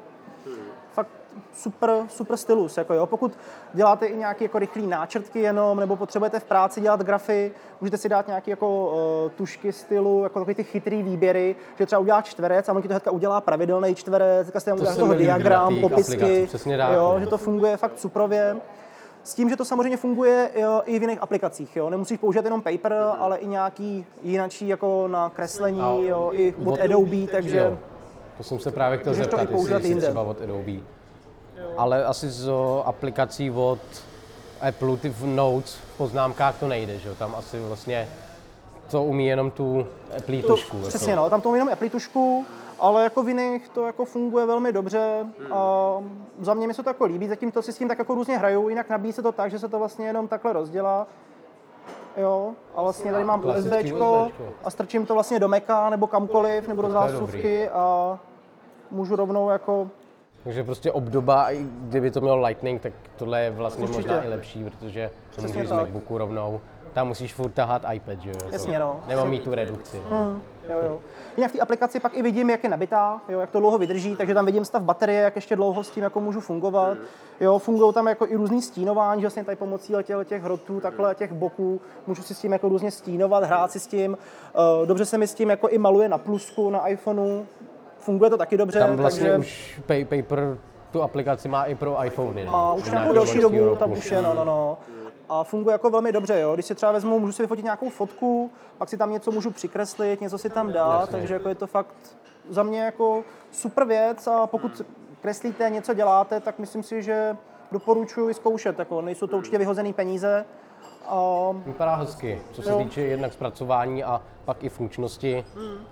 fakt 0.93 1.07
super, 1.53 1.91
super 2.09 2.38
stylus. 2.38 2.77
Jako 2.77 2.93
jo. 2.93 3.05
Pokud 3.05 3.33
děláte 3.73 4.05
i 4.05 4.17
nějaké 4.17 4.45
jako 4.45 4.59
rychlé 4.59 4.81
náčrtky 4.81 5.39
jenom, 5.39 5.79
nebo 5.79 5.95
potřebujete 5.95 6.39
v 6.39 6.43
práci 6.43 6.81
dělat 6.81 7.01
grafy, 7.01 7.51
můžete 7.81 7.98
si 7.98 8.10
dát 8.10 8.27
nějaké 8.27 8.51
jako 8.51 8.86
uh, 9.25 9.31
tušky 9.31 9.71
stylu, 9.71 10.24
jako 10.24 10.39
takový 10.39 10.55
ty 10.55 10.63
chytrý 10.63 11.03
výběry, 11.03 11.55
že 11.79 11.86
třeba 11.86 12.00
udělá 12.00 12.21
čtverec 12.21 12.69
a 12.69 12.74
on 12.74 12.81
ti 12.81 12.88
to 12.88 12.93
hnedka 12.93 13.12
udělá 13.12 13.41
pravidelný 13.41 13.95
čtverec, 13.95 14.48
teďka 14.48 14.60
jste 14.60 14.74
udělá 14.74 14.95
toho 14.95 15.13
diagram, 15.13 15.79
popisky, 15.81 16.50
jo, 16.93 17.15
že 17.19 17.27
to 17.27 17.38
funguje 17.38 17.77
fakt 17.77 18.00
suprově. 18.00 18.55
S 19.24 19.33
tím, 19.33 19.50
že 19.50 19.57
to 19.57 19.65
samozřejmě 19.65 19.98
funguje 19.98 20.50
jo, 20.55 20.81
i 20.86 21.00
v 21.00 21.01
jiných 21.01 21.21
aplikacích. 21.21 21.75
Jo. 21.75 21.89
Nemusíš 21.89 22.17
použít 22.17 22.45
jenom 22.45 22.62
Paper, 22.62 22.93
ale 23.19 23.38
i 23.38 23.48
nějaký 23.48 24.05
jinačí 24.21 24.67
jako 24.67 25.07
na 25.07 25.29
kreslení, 25.29 26.07
jo, 26.07 26.29
i 26.33 26.53
od 26.65 26.79
Adobe, 26.81 27.27
takže... 27.31 27.57
Jo. 27.57 27.77
To 28.38 28.43
jsem 28.43 28.59
se 28.59 28.71
právě 28.71 28.97
chtěl 28.97 29.13
zeptat, 29.13 29.50
jestli 29.51 29.95
třeba 29.95 30.21
od 30.21 30.41
Adobe 30.41 30.79
ale 31.77 32.05
asi 32.05 32.29
z 32.29 32.50
aplikací 32.85 33.51
od 33.51 33.79
Apple, 34.61 34.97
ty 34.97 35.09
v 35.09 35.25
Notes, 35.25 35.75
v 35.75 35.97
poznámkách 35.97 36.59
to 36.59 36.67
nejde, 36.67 37.00
že 37.00 37.15
Tam 37.15 37.35
asi 37.35 37.59
vlastně 37.59 38.07
to 38.91 39.03
umí 39.03 39.27
jenom 39.27 39.51
tu 39.51 39.88
Apple 40.17 40.41
tušku. 40.41 40.81
To, 40.81 40.88
přesně, 40.88 41.15
no, 41.15 41.29
tam 41.29 41.41
to 41.41 41.50
umí 41.50 41.57
jenom 41.57 41.73
Apple 41.73 41.89
tušku, 41.89 42.45
ale 42.79 43.03
jako 43.03 43.23
v 43.23 43.27
jiných 43.29 43.69
to 43.69 43.85
jako 43.85 44.05
funguje 44.05 44.45
velmi 44.45 44.73
dobře 44.73 45.25
a 45.51 45.97
za 46.39 46.53
mě 46.53 46.67
mi 46.67 46.73
se 46.73 46.83
to 46.83 46.89
jako 46.89 47.05
líbí, 47.05 47.27
zatím 47.27 47.51
to 47.51 47.61
si 47.61 47.73
s 47.73 47.77
tím 47.77 47.88
tak 47.88 48.00
jako 48.00 48.15
různě 48.15 48.38
hraju, 48.38 48.69
jinak 48.69 48.89
nabíjí 48.89 49.13
se 49.13 49.21
to 49.21 49.31
tak, 49.31 49.51
že 49.51 49.59
se 49.59 49.69
to 49.69 49.79
vlastně 49.79 50.07
jenom 50.07 50.27
takhle 50.27 50.53
rozdělá. 50.53 51.07
Jo, 52.18 52.51
a 52.75 52.82
vlastně 52.82 53.12
tady 53.12 53.24
mám 53.24 53.46
USB 53.46 53.72
a 54.63 54.70
strčím 54.70 55.06
to 55.06 55.13
vlastně 55.13 55.39
do 55.39 55.48
Maca 55.48 55.89
nebo 55.89 56.08
kamkoliv, 56.08 56.68
nebo 56.68 56.82
do 56.82 56.89
zásuvky 56.89 57.70
a 57.70 58.20
můžu 58.91 59.15
rovnou 59.15 59.50
jako 59.50 59.88
takže 60.44 60.63
prostě 60.63 60.91
obdoba, 60.91 61.51
i 61.51 61.65
kdyby 61.82 62.12
to 62.12 62.22
mělo 62.22 62.41
Lightning, 62.41 62.82
tak 62.82 62.94
tohle 63.15 63.41
je 63.41 63.51
vlastně 63.51 63.84
Určitě. 63.84 63.98
možná 64.01 64.24
i 64.24 64.30
lepší, 64.30 64.63
protože 64.63 65.12
to 65.36 65.41
můžeš 65.41 65.68
z 65.68 65.72
MacBooku 65.72 66.18
rovnou. 66.18 66.62
Tam 66.94 67.08
musíš 67.08 67.34
furt 67.34 67.50
tahat 67.50 67.86
iPad, 67.94 68.20
že 68.20 68.30
jo? 68.30 68.36
Jasně, 68.51 68.80
no. 68.80 69.00
Nebo 69.08 69.25
mít 69.25 69.44
tu 69.44 69.56
redukci. 69.56 70.01
Hmm. 70.10 70.41
Jo, 70.70 70.80
jo. 70.86 71.00
Jinak 71.38 71.51
v 71.51 71.53
té 71.53 71.60
aplikaci 71.60 72.00
pak 72.00 72.18
i 72.18 72.22
vidím, 72.22 72.50
jak 72.50 72.63
je 72.63 72.70
nabitá, 72.70 73.22
jo, 73.30 73.39
jak 73.39 73.50
to 73.50 73.60
dlouho 73.60 73.77
vydrží, 73.77 74.15
takže 74.15 74.34
tam 74.34 74.46
vidím 74.46 74.65
stav 74.65 74.82
baterie, 74.84 75.22
jak 75.22 75.36
ještě 75.36 75.56
dlouho 75.56 75.84
s 75.84 75.89
tím 75.89 76.03
jako 76.03 76.22
můžu 76.22 76.41
fungovat. 76.41 76.98
Jo, 77.39 77.60
fungují 77.60 77.94
tam 77.94 78.08
jako 78.08 78.27
i 78.27 78.36
různý 78.36 78.62
stínování, 78.62 79.22
že 79.22 79.25
vlastně 79.25 79.44
tady 79.44 79.56
pomocí 79.56 79.94
těch, 80.03 80.27
těch 80.27 80.44
hrotů, 80.44 80.80
takhle 80.80 81.15
těch 81.15 81.34
boků, 81.34 81.82
můžu 82.08 82.24
si 82.24 82.36
s 82.36 82.39
tím 82.39 82.51
jako 82.51 82.70
různě 82.70 82.91
stínovat, 82.91 83.44
hrát 83.44 83.72
si 83.72 83.80
s 83.80 83.88
tím. 83.88 84.18
Eh, 84.56 84.86
dobře 84.86 85.06
se 85.06 85.18
mi 85.18 85.27
s 85.27 85.34
tím 85.34 85.50
jako 85.50 85.68
i 85.70 85.77
maluje 85.77 86.10
na 86.10 86.18
plusku 86.18 86.70
na 86.70 86.88
iPhoneu, 86.88 87.46
funguje 87.98 88.30
to 88.30 88.38
taky 88.38 88.58
dobře. 88.58 88.80
Tam 88.80 88.96
vlastně 88.96 89.30
takže... 89.30 89.38
už 89.38 89.82
paper 89.88 90.58
tu 90.91 91.01
aplikaci 91.01 91.48
má 91.48 91.63
i 91.63 91.75
pro 91.75 92.06
iPhony. 92.06 92.44
ne? 92.44 92.51
A 92.53 92.74
už 92.74 92.91
nějakou 92.91 93.13
delší 93.13 93.39
loňského 93.39 93.65
dobu 93.65 93.75
tam 93.80 93.91
už 93.91 94.12
je, 94.12 94.22
no, 94.22 94.34
no, 94.34 94.46
no. 94.46 94.77
A 95.33 95.43
funguje 95.43 95.73
jako 95.73 95.89
velmi 95.89 96.11
dobře, 96.11 96.39
jo. 96.39 96.53
Když 96.53 96.65
si 96.65 96.75
třeba 96.75 96.91
vezmu, 96.91 97.19
můžu 97.19 97.31
si 97.33 97.43
vyfotit 97.43 97.63
nějakou 97.65 97.89
fotku, 97.89 98.51
pak 98.77 98.89
si 98.89 98.97
tam 98.97 99.11
něco 99.11 99.31
můžu 99.31 99.51
přikreslit, 99.51 100.21
něco 100.21 100.38
si 100.38 100.50
tam 100.50 100.71
dát, 100.71 101.00
Jasně. 101.00 101.11
takže 101.11 101.33
jako 101.33 101.50
je 101.50 101.55
to 101.55 101.67
fakt 101.67 101.95
za 102.50 102.63
mě 102.63 102.81
jako 102.81 103.23
super 103.51 103.85
věc 103.85 104.27
a 104.27 104.47
pokud 104.47 104.81
kreslíte, 105.21 105.69
něco 105.69 105.93
děláte, 105.93 106.39
tak 106.39 106.59
myslím 106.59 106.83
si, 106.83 107.03
že 107.03 107.38
doporučuji 107.71 108.27
vyzkoušet, 108.27 108.79
jako 108.79 109.01
nejsou 109.01 109.27
to 109.27 109.38
určitě 109.38 109.57
vyhozené 109.57 109.93
peníze. 109.93 110.45
A 111.07 111.50
Vypadá 111.65 111.95
hezky, 111.95 112.41
co 112.51 112.61
se 112.61 112.69
Jo. 112.69 112.77
týče 112.77 113.01
jednak 113.01 113.33
zpracování 113.33 114.03
a 114.03 114.21
pak 114.45 114.63
i 114.63 114.69
funkčnosti. 114.69 115.45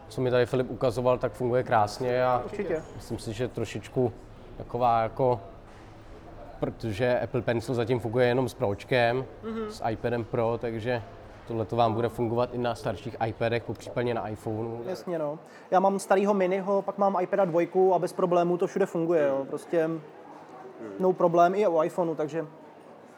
Co 0.10 0.22
mi 0.22 0.31
tady 0.31 0.46
Filip 0.46 0.72
ukazoval, 0.72 1.17
tak 1.17 1.31
funguje 1.31 1.63
krásně 1.63 2.25
a 2.25 2.41
určitě. 2.46 2.84
myslím 2.96 3.19
si, 3.19 3.34
že 3.34 3.48
trošičku 3.48 4.13
taková 4.58 5.01
jako 5.01 5.39
protože 6.60 7.20
Apple 7.20 7.42
Pencil 7.42 7.75
zatím 7.75 8.00
funguje 8.00 8.28
jenom 8.28 8.50
s 8.50 8.54
Pročkem, 8.54 9.25
s 9.70 9.84
iPadem 9.89 10.24
Pro, 10.24 10.58
takže 10.62 11.04
tohle 11.48 11.66
to 11.66 11.75
vám 11.75 11.94
bude 11.94 12.10
fungovat 12.10 12.50
i 12.54 12.58
na 12.58 12.75
starších 12.75 13.18
iPadech, 13.28 13.63
případně 13.74 14.13
na 14.13 14.28
iPhoneu. 14.28 14.84
Jasně, 14.86 15.20
no. 15.20 15.39
Já 15.72 15.80
mám 15.80 16.00
starého 16.00 16.34
miniho, 16.34 16.82
pak 16.82 16.98
mám 16.98 17.18
iPada 17.22 17.46
2 17.46 17.62
a 17.96 18.00
bez 18.00 18.13
problémů 18.13 18.58
to 18.58 18.68
všude 18.68 18.86
funguje, 18.86 19.28
jo. 19.28 19.46
Prostě 19.50 19.89
no 21.00 21.13
problém 21.13 21.56
i 21.56 21.68
u 21.68 21.84
iPhoneu, 21.84 22.16
takže 22.16 22.46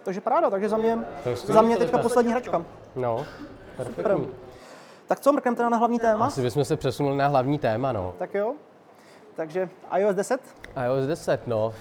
takže 0.03 0.21
paráda, 0.21 0.50
takže 0.50 0.69
za 0.69 0.77
mě, 0.77 1.00
To 1.24 1.36
za 1.36 1.62
mě 1.62 1.77
teďka 1.77 1.98
poslední 1.98 2.31
hračka. 2.31 2.65
No, 2.95 3.25
perfektní. 3.77 4.27
Tak 5.07 5.19
co, 5.19 5.33
mrkneme 5.33 5.57
teda 5.57 5.69
na 5.69 5.77
hlavní 5.77 6.00
téma? 6.00 6.25
Asi 6.25 6.41
bychom 6.41 6.65
se 6.65 6.77
přesunuli 6.77 7.17
na 7.17 7.27
hlavní 7.27 7.60
téma, 7.60 7.91
no. 7.91 8.13
Tak 8.17 8.33
jo. 8.33 8.53
Takže 9.36 9.69
iOS 9.98 10.15
10? 10.15 10.41
iOS 10.86 11.07
10, 11.07 11.48
no. 11.48 11.74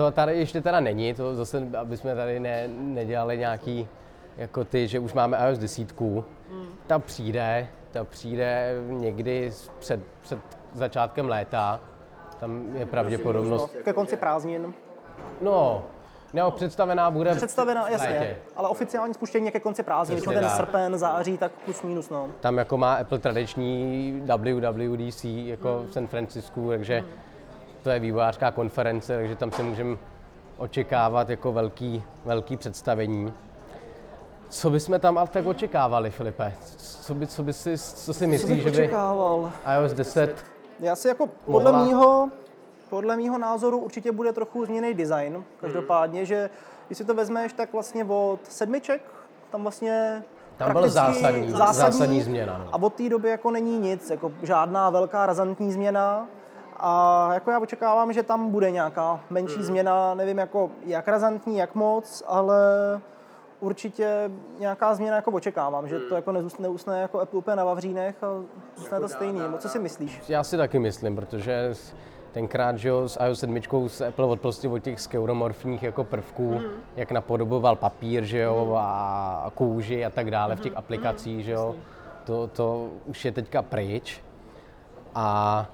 To 0.00 0.10
tady 0.10 0.38
ještě 0.38 0.60
teda 0.60 0.80
není, 0.80 1.14
to 1.14 1.34
zase, 1.34 1.62
aby 1.78 1.96
jsme 1.96 2.14
tady 2.14 2.40
ne, 2.40 2.68
nedělali 2.68 3.38
nějaký, 3.38 3.88
jako 4.36 4.64
ty, 4.64 4.88
že 4.88 4.98
už 4.98 5.12
máme 5.12 5.38
iOS 5.48 5.58
10. 5.58 5.94
Ta 6.86 6.98
přijde, 6.98 7.68
ta 7.90 8.04
přijde 8.04 8.74
někdy 8.88 9.52
před, 9.78 10.00
před 10.20 10.38
začátkem 10.74 11.28
léta. 11.28 11.80
Tam 12.38 12.76
je 12.76 12.86
pravděpodobnost, 12.86 13.76
Ke 13.84 13.92
konci 13.92 14.16
prázdnin. 14.16 14.74
no, 15.40 15.84
no, 16.32 16.50
představená 16.50 17.10
bude 17.10 17.34
Představená, 17.34 17.80
v 17.80 17.84
létě. 17.90 17.92
jasně, 18.04 18.36
ale 18.56 18.68
oficiální 18.68 19.14
spuštění 19.14 19.46
je 19.46 19.52
ke 19.52 19.60
konci 19.60 19.82
prázdnin, 19.82 20.16
většinou 20.16 20.34
ten 20.40 20.50
srpen, 20.50 20.98
září, 20.98 21.38
tak 21.38 21.52
plus 21.64 21.82
minus, 21.82 22.10
no. 22.10 22.28
Tam 22.40 22.58
jako 22.58 22.76
má 22.78 22.94
Apple 22.94 23.18
tradiční 23.18 24.22
WWDC 24.26 25.24
jako 25.24 25.84
v 25.88 25.92
San 25.92 26.06
Francisku, 26.06 26.68
takže 26.68 27.04
to 27.82 27.90
je 27.90 27.98
vývojářská 28.00 28.50
konference, 28.50 29.16
takže 29.16 29.36
tam 29.36 29.50
se 29.50 29.62
můžeme 29.62 29.96
očekávat 30.58 31.30
jako 31.30 31.52
velký, 31.52 32.02
velký 32.24 32.56
představení. 32.56 33.32
Co 34.48 34.70
bychom 34.70 35.00
tam 35.00 35.18
ale 35.18 35.28
tak 35.28 35.46
očekávali, 35.46 36.10
Filipe? 36.10 36.52
Co, 36.76 37.14
by, 37.14 37.26
co, 37.26 37.42
by 37.42 37.52
si, 37.52 37.78
co 37.78 38.14
si 38.14 38.26
myslíš, 38.26 38.58
že 38.62 38.70
by 38.70 38.70
očekával? 38.70 39.52
iOS 39.78 39.92
10 39.92 40.36
Já 40.80 40.96
si 40.96 41.08
jako 41.08 41.26
podle 41.26 41.72
Mohla. 41.72 41.86
mýho, 41.86 42.28
podle 42.90 43.16
mýho 43.16 43.38
názoru 43.38 43.78
určitě 43.78 44.12
bude 44.12 44.32
trochu 44.32 44.64
změněný 44.66 44.94
design. 44.94 45.44
Každopádně, 45.60 46.24
že 46.24 46.50
když 46.86 46.98
si 46.98 47.04
to 47.04 47.14
vezmeš, 47.14 47.52
tak 47.52 47.72
vlastně 47.72 48.04
od 48.04 48.38
sedmiček 48.42 49.02
tam 49.50 49.62
vlastně 49.62 50.22
Tam 50.56 50.72
byl 50.72 50.80
prakticky 50.82 50.98
zásadní- 51.22 51.50
zásadní 51.50 52.22
změna, 52.22 52.58
no. 52.58 52.68
A 52.72 52.82
od 52.82 52.94
té 52.94 53.08
doby 53.08 53.28
jako 53.30 53.50
není 53.50 53.78
nic, 53.78 54.10
jako 54.10 54.32
žádná 54.42 54.90
velká 54.90 55.26
razantní 55.26 55.72
změna. 55.72 56.26
A 56.82 57.28
jako 57.34 57.50
já 57.50 57.60
očekávám, 57.60 58.12
že 58.12 58.22
tam 58.22 58.50
bude 58.50 58.70
nějaká 58.70 59.20
menší 59.30 59.62
změna, 59.62 60.14
nevím 60.14 60.38
jako 60.38 60.70
jak 60.86 61.08
razantní, 61.08 61.56
jak 61.56 61.74
moc, 61.74 62.22
ale 62.26 62.56
určitě 63.60 64.30
nějaká 64.58 64.94
změna 64.94 65.16
jako 65.16 65.30
očekávám, 65.30 65.88
že 65.88 65.98
to 65.98 66.14
jako 66.14 66.32
nezůstane, 66.32 66.68
neusne 66.68 67.00
jako 67.00 67.20
Apple 67.20 67.38
úplně 67.38 67.56
na 67.56 67.64
vavřínech 67.64 68.24
a 68.24 68.26
zůstane 68.76 69.00
to 69.00 69.08
stejný. 69.08 69.40
Co 69.58 69.68
si 69.68 69.78
myslíš? 69.78 70.22
Já 70.28 70.44
si 70.44 70.56
taky 70.56 70.78
myslím, 70.78 71.16
protože 71.16 71.74
tenkrát, 72.32 72.76
že 72.78 72.88
jo, 72.88 73.08
s 73.08 73.18
iOS 73.26 73.40
7 73.40 73.60
se 73.88 74.06
Apple 74.06 74.26
odprostil 74.26 74.72
od 74.72 74.78
těch 74.78 75.00
skeuromorfních 75.00 75.82
jako 75.82 76.04
prvků, 76.04 76.50
Mhm. 76.54 76.64
jak 76.96 77.12
napodoboval 77.12 77.76
papír, 77.76 78.24
že 78.24 78.38
jo, 78.38 78.74
a 78.78 79.42
a 79.46 79.50
kůži 79.50 80.04
a 80.04 80.10
tak 80.10 80.30
dále 80.30 80.54
Mhm. 80.54 80.60
v 80.60 80.62
těch 80.62 80.76
aplikacích, 80.76 81.44
že 81.44 81.52
jo. 81.52 81.74
To, 82.24 82.46
to 82.46 82.88
už 83.06 83.24
je 83.24 83.32
teďka 83.32 83.62
pryč. 83.62 84.20
A 85.14 85.66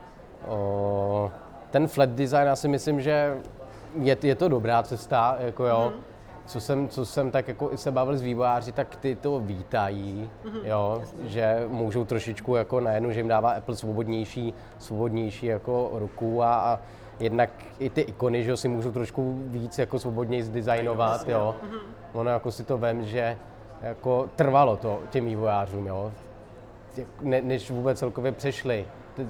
ten 1.71 1.89
flat 1.89 2.11
design, 2.11 2.47
já 2.47 2.57
si 2.57 2.69
myslím, 2.69 3.01
že 3.01 3.37
je, 4.01 4.17
je 4.23 4.35
to 4.35 4.49
dobrá 4.49 4.83
cesta, 4.83 5.37
jako 5.41 5.67
jo. 5.67 5.93
Co 6.47 6.61
jsem, 6.61 6.89
co 6.89 7.07
jsem 7.07 7.31
tak 7.31 7.49
jako 7.49 7.77
se 7.77 7.91
bavil 7.91 8.17
s 8.17 8.23
vývojáři, 8.23 8.73
tak 8.73 8.97
ty 8.97 9.17
to 9.17 9.41
vítají, 9.41 10.31
jo, 10.65 11.03
že 11.25 11.65
můžou 11.69 12.05
trošičku 12.05 12.57
jako 12.57 12.81
najednou, 12.81 13.11
že 13.11 13.21
jim 13.21 13.29
dává 13.29 13.51
Apple 13.51 13.77
svobodnější, 13.77 14.55
svobodnější 14.79 15.47
jako 15.47 15.91
ruku 15.95 16.43
a, 16.43 16.55
a 16.55 16.81
jednak 17.21 17.51
i 17.79 17.91
ty 17.91 18.01
ikony, 18.01 18.45
že 18.45 18.51
jo, 18.51 18.57
si 18.57 18.69
můžou 18.69 18.93
trošku 18.93 19.39
víc 19.47 19.79
jako 19.79 19.99
svobodněji 19.99 20.43
zdesignovat, 20.43 21.29
jo. 21.29 21.55
Ono 22.13 22.31
jako 22.31 22.51
si 22.53 22.65
to 22.65 22.79
vem, 22.79 23.05
že 23.05 23.39
jako 23.83 24.29
trvalo 24.37 24.77
to 24.77 25.01
těm 25.11 25.25
vývojářům, 25.25 25.87
jo. 25.87 26.13
Ne, 27.21 27.43
než 27.43 27.71
vůbec 27.71 27.99
celkově 27.99 28.33
přešli 28.33 28.87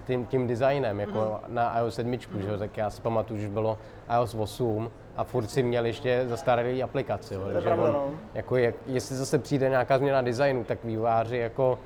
tím, 0.07 0.27
tím 0.27 0.47
designem 0.47 1.01
jako 1.01 1.41
na 1.49 1.79
iOS 1.79 1.95
7, 1.95 2.19
že 2.21 2.49
jo, 2.49 2.59
tak 2.59 2.77
já 2.77 2.91
si 2.91 3.03
pamatuju, 3.03 3.41
že 3.41 3.47
už 3.47 3.53
bylo 3.53 3.79
iOS 4.17 4.35
8 4.35 4.91
a 5.17 5.25
furt 5.25 5.47
si 5.47 5.63
měl 5.63 5.87
ještě 5.87 6.25
zastaralý 6.27 6.83
aplikaci, 6.83 7.35
jo, 7.35 7.41
takže 7.45 7.61
pravda, 7.61 7.85
on, 7.85 7.93
no. 7.93 8.11
jako 8.35 8.57
jak, 8.57 8.75
jestli 8.87 9.17
zase 9.17 9.39
přijde 9.39 9.69
nějaká 9.69 9.99
změna 9.99 10.23
designu, 10.23 10.65
tak 10.65 10.85
vývojáři 10.85 11.37
jako 11.37 11.79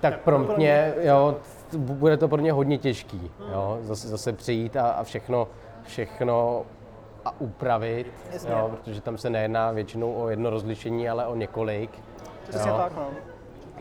tak 0.00 0.20
promptně, 0.20 0.94
jo, 1.00 1.36
bude 1.76 2.16
to 2.16 2.28
pro 2.28 2.40
ně 2.40 2.52
hodně 2.52 2.78
těžký, 2.78 3.30
jo, 3.52 3.78
zase, 3.82 4.08
zase 4.08 4.32
přijít 4.32 4.76
a, 4.76 4.90
a 4.90 5.04
všechno, 5.04 5.48
všechno 5.82 6.62
a 7.24 7.40
upravit, 7.40 8.12
Jasně. 8.32 8.50
jo, 8.50 8.70
protože 8.70 9.00
tam 9.00 9.18
se 9.18 9.30
nejedná 9.30 9.70
většinou 9.70 10.14
o 10.14 10.28
jedno 10.28 10.50
rozlišení, 10.50 11.08
ale 11.08 11.26
o 11.26 11.34
několik. 11.34 11.90
Přesně 12.48 12.70
jo. 12.70 12.76
tak, 12.76 12.96
no. 12.96 13.06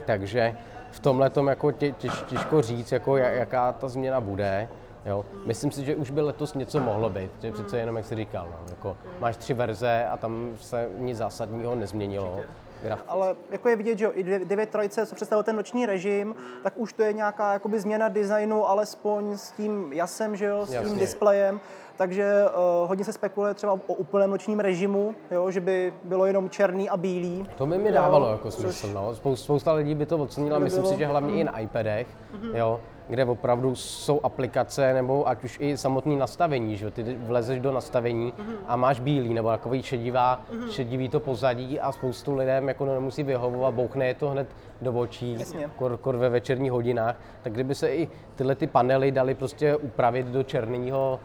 Takže 0.06 0.56
v 0.92 1.00
tomhle 1.00 1.30
tom 1.30 1.48
jako 1.48 1.72
tě, 1.72 1.92
těž, 1.92 2.24
těžko 2.28 2.62
říct, 2.62 2.92
jako 2.92 3.12
ja- 3.14 3.30
jaká 3.32 3.72
ta 3.72 3.88
změna 3.88 4.22
bude. 4.22 4.68
Jo. 5.06 5.26
Myslím 5.46 5.72
si, 5.72 5.86
že 5.86 5.96
už 5.96 6.12
by 6.12 6.22
letos 6.22 6.54
něco 6.54 6.80
mohlo 6.80 7.10
být, 7.10 7.32
že 7.42 7.52
přece 7.52 7.80
jenom, 7.80 7.98
jak 7.98 8.06
jsi 8.06 8.16
říkal, 8.16 8.48
no, 8.52 8.58
jako 8.70 8.98
máš 9.20 9.38
tři 9.38 9.54
verze 9.54 10.06
a 10.06 10.18
tam 10.18 10.52
se 10.62 10.90
nic 10.98 11.18
zásadního 11.18 11.76
nezměnilo. 11.76 12.40
Graf- 12.84 13.00
Ale 13.08 13.36
jako 13.52 13.70
je 13.70 13.76
vidět, 13.76 13.98
že 13.98 14.06
jo, 14.06 14.12
i 14.14 14.24
9.3, 14.24 15.06
co 15.06 15.16
představil 15.16 15.44
ten 15.44 15.56
noční 15.56 15.86
režim, 15.86 16.36
tak 16.64 16.74
už 16.76 16.94
to 16.94 17.04
je 17.04 17.14
nějaká 17.14 17.54
jakoby 17.54 17.80
změna 17.80 18.10
designu, 18.10 18.70
alespoň 18.70 19.38
s 19.38 19.52
tím 19.52 19.94
jasem, 19.94 20.36
že 20.36 20.46
jo, 20.46 20.66
s 20.66 20.70
tím 20.70 20.76
Jasně. 20.82 21.00
displejem. 21.00 21.60
Takže 21.98 22.34
uh, 22.46 22.90
hodně 22.90 23.06
se 23.06 23.14
spekuluje 23.14 23.54
třeba 23.54 23.74
o 23.74 23.94
úplném 23.94 24.30
nočním 24.30 24.60
režimu, 24.60 25.16
jo, 25.32 25.52
že 25.52 25.62
by 25.62 25.94
bylo 26.04 26.26
jenom 26.26 26.50
černý 26.50 26.90
a 26.90 26.98
bílý. 26.98 27.48
To 27.58 27.66
by 27.66 27.78
mi 27.78 27.88
Jo, 27.90 27.94
dávalo 27.96 28.32
jako 28.32 28.48
což- 28.52 28.62
smysl. 28.62 28.88
No. 28.94 29.16
Spousta, 29.16 29.44
spousta 29.44 29.74
lidí 29.74 29.96
by 29.96 30.06
to 30.06 30.18
ocenila, 30.18 30.60
by 30.60 30.64
myslím 30.64 30.82
bylo- 30.82 30.94
si, 30.94 31.00
že 31.00 31.06
hlavně 31.06 31.34
i 31.34 31.44
na 31.44 31.60
iPadech, 31.60 32.08
jo, 32.54 32.80
kde 33.08 33.26
opravdu 33.26 33.76
jsou 33.76 34.20
aplikace 34.24 34.94
nebo 34.94 35.28
ať 35.28 35.44
už 35.44 35.58
i 35.62 35.78
samotné 35.78 36.16
nastavení, 36.16 36.78
že. 36.78 36.92
Ty 36.92 37.18
vlezeš 37.20 37.60
do 37.60 37.72
nastavení 37.72 38.34
a 38.68 38.76
máš 38.76 39.00
bílý 39.00 39.34
nebo 39.34 39.50
takový 39.50 39.84
šedivá, 39.84 40.42
šedivý 40.70 41.10
to 41.10 41.20
pozadí 41.20 41.80
a 41.80 41.92
spoustu 41.92 42.36
lidem 42.36 42.68
jako 42.68 42.86
nemusí 42.86 43.24
vyhovovat, 43.24 43.74
bouchne 43.74 44.08
je 44.08 44.14
to 44.14 44.30
hned 44.30 44.48
do 44.82 44.94
očí, 44.94 45.38
kor, 45.76 45.98
kor 45.98 46.18
ve 46.18 46.30
večerních 46.30 46.72
hodinách, 46.72 47.16
tak 47.42 47.54
kdyby 47.54 47.76
se 47.76 47.90
i 47.90 48.10
tyhle 48.36 48.56
ty 48.56 48.68
panely 48.68 49.12
dali 49.12 49.36
prostě 49.36 49.76
upravit 49.76 50.26
do 50.26 50.44
černého 50.44 51.20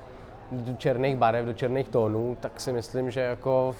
do 0.52 0.74
černých 0.74 1.16
barev, 1.16 1.46
do 1.46 1.52
černých 1.52 1.88
tónů, 1.88 2.36
tak 2.40 2.60
si 2.60 2.72
myslím, 2.72 3.10
že 3.10 3.20
jako 3.20 3.74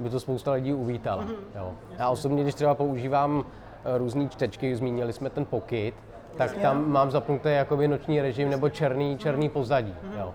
by 0.00 0.10
to 0.10 0.20
spousta 0.20 0.52
lidí 0.52 0.72
uvítala. 0.72 1.26
Jo. 1.54 1.72
Já 1.98 2.10
osobně, 2.10 2.42
když 2.42 2.54
třeba 2.54 2.74
používám 2.74 3.44
eh, 3.84 3.98
různé 3.98 4.28
čtečky, 4.28 4.76
zmínili 4.76 5.12
jsme 5.12 5.30
ten 5.30 5.44
Pocket, 5.44 5.94
tak 6.38 6.56
tam 6.56 6.90
mám 6.90 7.10
zapnutý 7.10 7.48
jakoby 7.48 7.88
noční 7.88 8.20
režim 8.20 8.50
nebo 8.50 8.68
černý, 8.68 9.18
černý 9.18 9.48
pozadí. 9.48 9.94
Jo. 10.18 10.34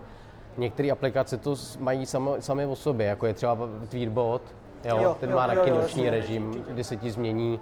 Některé 0.57 0.91
aplikace 0.91 1.38
to 1.38 1.55
mají 1.79 2.05
samo, 2.05 2.36
sami 2.39 2.65
o 2.65 2.75
sobě, 2.75 3.07
jako 3.07 3.25
je 3.25 3.33
třeba 3.33 3.57
Tweetbot, 3.89 4.41
jo, 4.86 4.98
Jo, 5.01 5.17
ten 5.19 5.29
jo, 5.29 5.36
má 5.36 5.45
jo, 5.53 5.55
taky 5.55 5.69
jo, 5.69 5.75
noční 5.75 6.03
jasně. 6.03 6.19
režim, 6.22 6.65
kdy 6.69 6.83
se 6.83 6.95
ti 6.95 7.12
změní, 7.12 7.60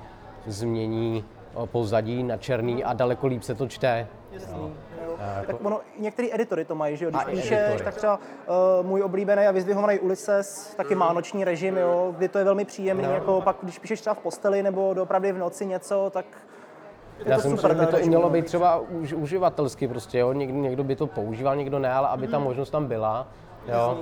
změní 0.47 1.25
pozadí 1.65 2.23
na 2.23 2.37
černý 2.37 2.83
a 2.83 2.93
daleko 2.93 3.27
líp 3.27 3.43
se 3.43 3.55
to 3.55 3.67
čte. 3.67 4.07
Jasný. 4.31 4.73
Jo. 5.05 5.15
jako- 5.37 5.51
Tak 5.51 5.65
ono, 5.65 5.79
i 5.97 6.01
některé 6.01 6.27
editory 6.31 6.65
to 6.65 6.75
mají, 6.75 6.97
že 6.97 7.05
jo? 7.05 7.11
Když 7.11 7.21
A 7.21 7.25
píšeš, 7.25 7.51
editory. 7.51 7.83
tak 7.83 7.95
třeba 7.95 8.19
uh, 8.79 8.85
můj 8.87 9.01
oblíbený 9.03 9.47
a 9.47 9.51
vyzdvihovaný 9.51 9.99
Ulysses 9.99 10.73
taky 10.77 10.95
má 10.95 11.13
noční 11.13 11.43
režim, 11.43 11.77
jo, 11.77 12.13
kdy 12.17 12.27
to 12.27 12.37
je 12.37 12.43
velmi 12.43 12.65
příjemný, 12.65 13.03
No. 13.03 13.11
jako 13.11 13.41
pak 13.41 13.57
když 13.63 13.79
píšeš 13.79 14.01
třeba 14.01 14.13
v 14.13 14.19
posteli 14.19 14.63
nebo 14.63 14.93
doopravdy 14.93 15.31
v 15.31 15.37
noci 15.37 15.65
něco, 15.65 16.09
tak 16.13 16.25
Já 17.25 17.35
to 17.35 17.41
si 17.41 17.49
super, 17.49 17.71
myslím, 17.71 17.79
že 17.79 17.85
by 17.85 17.91
to 17.91 17.99
i 17.99 18.07
mělo 18.07 18.29
být 18.29 18.45
třeba 18.45 18.77
už, 18.79 19.13
uživatelsky 19.13 19.87
prostě, 19.87 20.19
jo. 20.19 20.33
Někdo, 20.33 20.57
někdo 20.59 20.83
by 20.83 20.95
to 20.95 21.07
používal, 21.07 21.55
někdo 21.55 21.79
ne, 21.79 21.93
ale 21.93 22.07
aby 22.07 22.27
ta 22.27 22.39
možnost 22.39 22.69
tam 22.69 22.85
byla, 22.85 23.27
jo. 23.67 23.99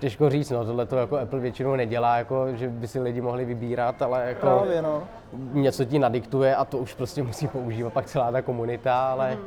Těžko 0.00 0.30
říct, 0.30 0.50
no, 0.50 0.64
tohle 0.64 0.86
to 0.86 0.96
jako 0.96 1.16
Apple 1.18 1.40
většinou 1.40 1.76
nedělá, 1.76 2.16
jako, 2.16 2.46
že 2.52 2.68
by 2.68 2.88
si 2.88 3.00
lidi 3.00 3.20
mohli 3.20 3.44
vybírat, 3.44 4.02
ale 4.02 4.28
jako 4.28 4.46
Právě, 4.46 4.82
no. 4.82 5.02
něco 5.52 5.84
ti 5.84 5.98
nadiktuje 5.98 6.56
a 6.56 6.64
to 6.64 6.78
už 6.78 6.94
prostě 6.94 7.22
musí 7.22 7.48
používat 7.48 7.92
pak 7.92 8.06
celá 8.06 8.32
ta 8.32 8.42
komunita, 8.42 9.10
ale 9.10 9.38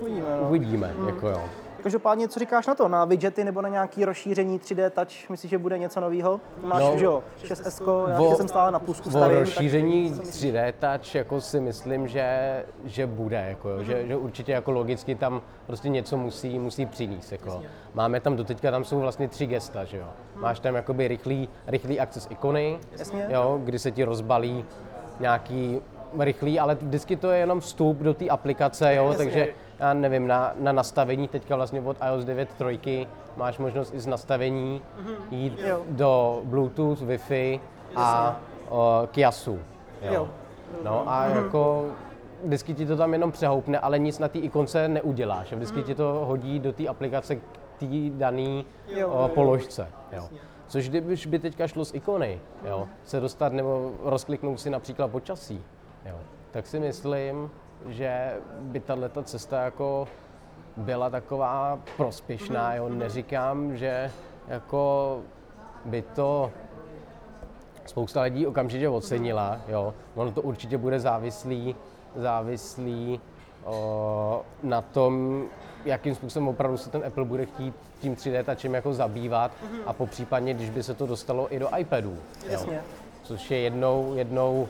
Uvidíme, 0.00 0.26
no. 0.40 0.48
uvidíme, 0.48 0.94
jako 1.06 1.28
jo. 1.28 1.40
Každopádně, 1.82 2.28
co 2.28 2.40
říkáš 2.40 2.66
na 2.66 2.74
to? 2.74 2.88
Na 2.88 3.04
widgety 3.04 3.44
nebo 3.44 3.62
na 3.62 3.68
nějaký 3.68 4.04
rozšíření 4.04 4.58
3D 4.58 4.90
Touch? 4.90 5.30
Myslíš, 5.30 5.50
že 5.50 5.58
bude 5.58 5.78
něco 5.78 6.00
nového? 6.00 6.40
Máš, 6.62 6.80
No, 6.82 6.98
že 6.98 7.04
jo, 7.04 7.22
6S, 7.44 7.82
já 8.10 8.20
o- 8.20 8.34
jsem 8.36 8.48
stále 8.48 8.70
na 8.72 8.78
plusku 8.78 9.08
O 9.08 9.12
starým. 9.12 9.38
rozšíření 9.38 10.08
tak 10.08 10.16
co 10.18 10.22
myslíš? 10.26 10.52
3D 10.52 10.72
Touch 10.78 11.14
jako 11.14 11.40
si 11.40 11.60
myslím, 11.60 12.08
že, 12.08 12.64
že 12.84 13.06
bude, 13.06 13.44
jako, 13.48 13.68
jo, 13.68 13.82
že, 13.82 14.06
že 14.06 14.16
určitě 14.16 14.52
jako 14.52 14.70
logicky 14.72 15.14
tam 15.14 15.42
prostě 15.66 15.88
něco 15.88 16.16
musí, 16.16 16.58
musí 16.58 16.86
přinést. 16.86 17.32
Jako. 17.32 17.62
Máme 17.94 18.20
tam 18.20 18.36
doteďka, 18.36 18.70
tam 18.70 18.84
jsou 18.84 19.00
vlastně 19.00 19.28
tři 19.28 19.46
gesta, 19.46 19.84
že 19.84 19.96
jo. 19.96 20.06
Máš 20.36 20.60
tam 20.60 20.74
jakoby 20.74 21.08
rychlý, 21.08 21.48
rychlý 21.66 22.00
akces 22.00 22.26
ikony, 22.30 22.78
Jasně. 22.98 23.26
jo, 23.30 23.60
kdy 23.64 23.78
se 23.78 23.90
ti 23.90 24.04
rozbalí 24.04 24.64
nějaký 25.20 25.80
rychlý, 26.18 26.60
ale 26.60 26.74
vždycky 26.74 27.16
to 27.16 27.30
je 27.30 27.38
jenom 27.38 27.60
vstup 27.60 27.96
do 27.98 28.14
té 28.14 28.28
aplikace, 28.28 28.94
jo, 28.94 29.06
Jasně. 29.08 29.24
takže 29.24 29.48
já 29.80 29.94
nevím, 29.94 30.26
na, 30.26 30.52
na 30.58 30.72
nastavení 30.72 31.28
teďka 31.28 31.56
vlastně 31.56 31.80
od 31.80 31.96
iOS 32.08 32.24
9 32.24 32.48
trojky 32.54 33.06
máš 33.36 33.58
možnost 33.58 33.94
i 33.94 34.00
z 34.00 34.06
nastavení 34.06 34.82
jít 35.30 35.58
Mhm. 35.58 35.66
Jo. 35.68 35.82
do 35.88 36.40
Bluetooth, 36.44 37.02
Wi-Fi 37.02 37.60
a 37.96 38.36
o, 38.68 39.08
Kiasu. 39.10 39.58
Jo. 40.02 40.28
No 40.84 41.04
a 41.06 41.24
jako 41.24 41.86
vždycky 42.44 42.74
ti 42.74 42.86
to 42.86 42.96
tam 42.96 43.12
jenom 43.12 43.32
přehoupne, 43.32 43.78
ale 43.78 43.98
nic 43.98 44.18
na 44.18 44.28
té 44.28 44.38
ikonce 44.38 44.88
neuděláš. 44.88 45.52
Vždycky 45.52 45.82
ti 45.82 45.94
to 45.94 46.24
hodí 46.26 46.58
do 46.58 46.72
té 46.72 46.88
aplikace 46.88 47.36
k 47.36 47.40
té 47.78 47.86
dané 48.10 48.62
Jo. 48.88 49.30
položce. 49.34 49.88
Jo. 50.12 50.28
Což 50.66 50.88
kdybyž 50.88 51.26
by 51.26 51.38
teďka 51.38 51.66
šlo 51.66 51.84
z 51.84 51.94
ikony, 51.94 52.40
jo, 52.68 52.88
se 53.04 53.20
dostat 53.20 53.52
nebo 53.52 53.92
rozkliknout 54.04 54.60
si 54.60 54.70
například 54.70 55.10
počasí, 55.10 55.62
jo, 56.06 56.14
tak 56.50 56.66
si 56.66 56.80
myslím, 56.80 57.50
že 57.88 58.32
by 58.60 58.80
tato 58.80 59.22
cesta 59.22 59.62
jako 59.62 60.08
byla 60.76 61.10
taková 61.10 61.78
prospěšná. 61.96 62.74
Jo. 62.74 62.88
Neříkám, 62.88 63.76
že 63.76 64.10
jako 64.48 65.20
by 65.84 66.02
to 66.02 66.50
spousta 67.86 68.22
lidí 68.22 68.46
okamžitě 68.46 68.88
ocenila. 68.88 69.60
Jo. 69.68 69.94
Ono 70.14 70.32
to 70.32 70.42
určitě 70.42 70.78
bude 70.78 71.00
závislý, 71.00 71.76
závislý 72.16 73.20
o, 73.64 74.42
na 74.62 74.80
tom, 74.80 75.44
jakým 75.84 76.14
způsobem 76.14 76.48
opravdu 76.48 76.76
se 76.76 76.90
ten 76.90 77.04
Apple 77.06 77.24
bude 77.24 77.46
chtít 77.46 77.74
tím 78.00 78.14
3D 78.14 78.44
touchem 78.44 78.74
jako 78.74 78.94
zabývat 78.94 79.52
a 79.86 79.92
po 79.92 80.06
případně, 80.06 80.54
když 80.54 80.70
by 80.70 80.82
se 80.82 80.94
to 80.94 81.06
dostalo 81.06 81.54
i 81.54 81.58
do 81.58 81.68
iPadů. 81.78 82.16
Jo. 82.50 82.66
Což 83.22 83.50
je 83.50 83.58
jednou, 83.58 84.14
jednou 84.14 84.68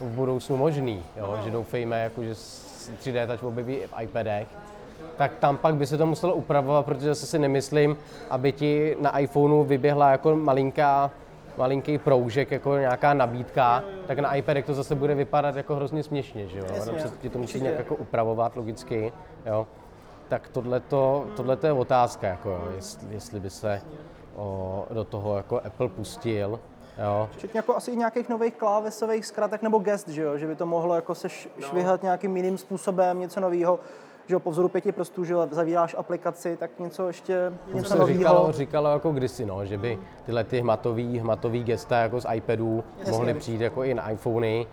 v 0.00 0.08
budoucnu 0.08 0.56
možný, 0.56 1.02
jo? 1.16 1.38
že 1.44 1.50
doufejme, 1.50 2.00
jako, 2.00 2.22
že 2.22 2.34
s 2.34 2.90
3D 3.02 3.26
touch 3.26 3.42
objeví 3.42 3.74
i 3.74 3.86
v 3.86 4.02
iPadech, 4.02 4.48
tak 5.16 5.32
tam 5.36 5.56
pak 5.56 5.74
by 5.74 5.86
se 5.86 5.98
to 5.98 6.06
muselo 6.06 6.34
upravovat, 6.34 6.84
protože 6.84 7.06
zase 7.06 7.26
si 7.26 7.38
nemyslím, 7.38 7.96
aby 8.30 8.52
ti 8.52 8.96
na 9.00 9.18
iPhoneu 9.18 9.64
vyběhla 9.64 10.10
jako 10.10 10.36
malinká, 10.36 11.10
malinký 11.56 11.98
proužek, 11.98 12.50
jako 12.50 12.76
nějaká 12.76 13.14
nabídka, 13.14 13.84
tak 14.06 14.18
na 14.18 14.34
iPadech 14.34 14.66
to 14.66 14.74
zase 14.74 14.94
bude 14.94 15.14
vypadat 15.14 15.56
jako 15.56 15.76
hrozně 15.76 16.02
směšně, 16.02 16.48
že 16.48 16.58
jo? 16.58 16.64
Jasně, 16.74 17.00
se 17.00 17.16
ti 17.22 17.30
to 17.30 17.38
musí 17.38 17.60
nějak 17.60 17.78
jako 17.78 17.94
upravovat 17.94 18.56
logicky, 18.56 19.12
jo? 19.46 19.66
Tak 20.28 20.48
tohleto, 20.48 21.26
tohleto 21.36 21.66
je 21.66 21.72
otázka, 21.72 22.26
jako, 22.26 22.50
jo, 22.50 22.68
jestli, 22.76 23.14
jestli 23.14 23.40
by 23.40 23.50
se 23.50 23.82
o, 24.36 24.86
do 24.90 25.04
toho 25.04 25.36
jako 25.36 25.60
Apple 25.64 25.88
pustil, 25.88 26.60
jo? 27.02 27.28
Včetně 27.32 27.58
jako 27.58 27.76
asi 27.76 27.90
i 27.90 27.96
nějakých 27.96 28.28
nových 28.28 28.54
klávesových 28.54 29.26
zkratek 29.26 29.62
nebo 29.62 29.78
gest, 29.78 30.08
že 30.08 30.22
jo? 30.22 30.38
Že 30.38 30.46
by 30.46 30.56
to 30.56 30.66
mohlo 30.66 30.94
jako 30.94 31.14
se 31.14 31.28
š- 31.28 31.48
švihat 31.60 32.02
nějakým 32.02 32.36
jiným 32.36 32.58
způsobem, 32.58 33.20
něco 33.20 33.40
nového. 33.40 33.80
Že 34.26 34.34
jo, 34.34 34.40
po 34.40 34.50
vzoru 34.50 34.68
pěti 34.68 34.92
prstů, 34.92 35.24
že 35.24 35.34
zavíráš 35.50 35.94
aplikaci, 35.98 36.56
tak 36.56 36.70
něco 36.78 37.06
ještě, 37.06 37.52
To 37.70 37.76
něco 37.76 37.88
se 37.88 37.98
nového. 37.98 38.18
říkalo, 38.18 38.52
říkalo 38.52 38.90
jako 38.92 39.12
kdysi, 39.12 39.46
no, 39.46 39.66
že 39.66 39.78
by 39.78 39.98
tyhle 40.26 40.44
ty 40.44 40.60
hmatový, 40.60 41.18
hmatový 41.18 41.64
gesta 41.64 41.96
jako 41.98 42.20
z 42.20 42.26
iPadů 42.34 42.84
mohly 43.10 43.34
přijít 43.34 43.60
jako 43.60 43.84
i 43.84 43.94
na 43.94 44.10
iPhony. 44.10 44.66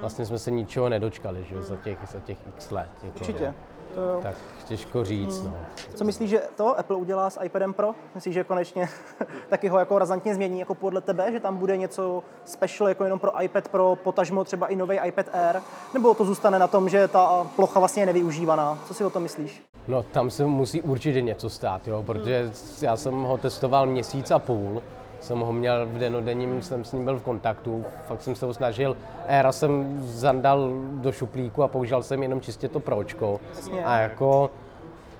Vlastně 0.00 0.26
jsme 0.26 0.38
se 0.38 0.50
ničeho 0.50 0.88
nedočkali, 0.88 1.44
že 1.44 1.54
jo, 1.54 1.62
za 1.62 1.76
těch, 1.76 1.98
za 2.12 2.20
těch 2.20 2.38
x 2.48 2.70
let. 2.70 2.88
Jako, 3.02 3.18
Určitě. 3.18 3.54
To 3.96 4.02
jo. 4.02 4.20
Tak 4.22 4.34
těžko 4.68 5.04
říct, 5.04 5.42
no. 5.42 5.54
Co 5.94 6.04
myslíš, 6.04 6.30
že 6.30 6.42
to 6.56 6.78
Apple 6.78 6.96
udělá 6.96 7.30
s 7.30 7.42
iPadem 7.42 7.72
Pro? 7.72 7.94
Myslíš, 8.14 8.34
že 8.34 8.44
konečně 8.44 8.88
taky 9.48 9.68
ho 9.68 9.78
jako 9.78 9.98
razantně 9.98 10.34
změní 10.34 10.60
jako 10.60 10.74
podle 10.74 11.00
tebe, 11.00 11.32
že 11.32 11.40
tam 11.40 11.56
bude 11.56 11.76
něco 11.76 12.22
special 12.44 12.88
jako 12.88 13.04
jenom 13.04 13.18
pro 13.18 13.42
iPad 13.42 13.68
Pro, 13.68 13.96
potažmo 13.96 14.44
třeba 14.44 14.66
i 14.66 14.76
nový 14.76 14.98
iPad 15.04 15.26
Air? 15.32 15.62
Nebo 15.94 16.14
to 16.14 16.24
zůstane 16.24 16.58
na 16.58 16.66
tom, 16.66 16.88
že 16.88 17.08
ta 17.08 17.46
plocha 17.56 17.78
vlastně 17.78 18.02
je 18.02 18.06
nevyužívaná? 18.06 18.78
Co 18.86 18.94
si 18.94 19.04
o 19.04 19.10
tom 19.10 19.22
myslíš? 19.22 19.62
No 19.88 20.02
tam 20.02 20.30
se 20.30 20.46
musí 20.46 20.82
určitě 20.82 21.22
něco 21.22 21.50
stát, 21.50 21.88
jo, 21.88 22.02
protože 22.06 22.50
já 22.80 22.96
jsem 22.96 23.22
ho 23.22 23.38
testoval 23.38 23.86
měsíc 23.86 24.30
a 24.30 24.38
půl, 24.38 24.82
jsem 25.20 25.38
ho 25.38 25.52
měl 25.52 25.86
v 25.86 25.98
denodenním, 25.98 26.62
jsem 26.62 26.84
s 26.84 26.92
ním 26.92 27.04
byl 27.04 27.18
v 27.18 27.22
kontaktu, 27.22 27.84
fakt 28.06 28.22
jsem 28.22 28.34
se 28.34 28.46
ho 28.46 28.54
snažil, 28.54 28.96
Era 29.26 29.52
jsem 29.52 30.00
zandal 30.02 30.70
do 30.92 31.12
šuplíku 31.12 31.62
a 31.62 31.68
používal 31.68 32.02
jsem 32.02 32.22
jenom 32.22 32.40
čistě 32.40 32.68
to 32.68 32.80
pročko. 32.80 33.40
A 33.84 33.98
jako 33.98 34.50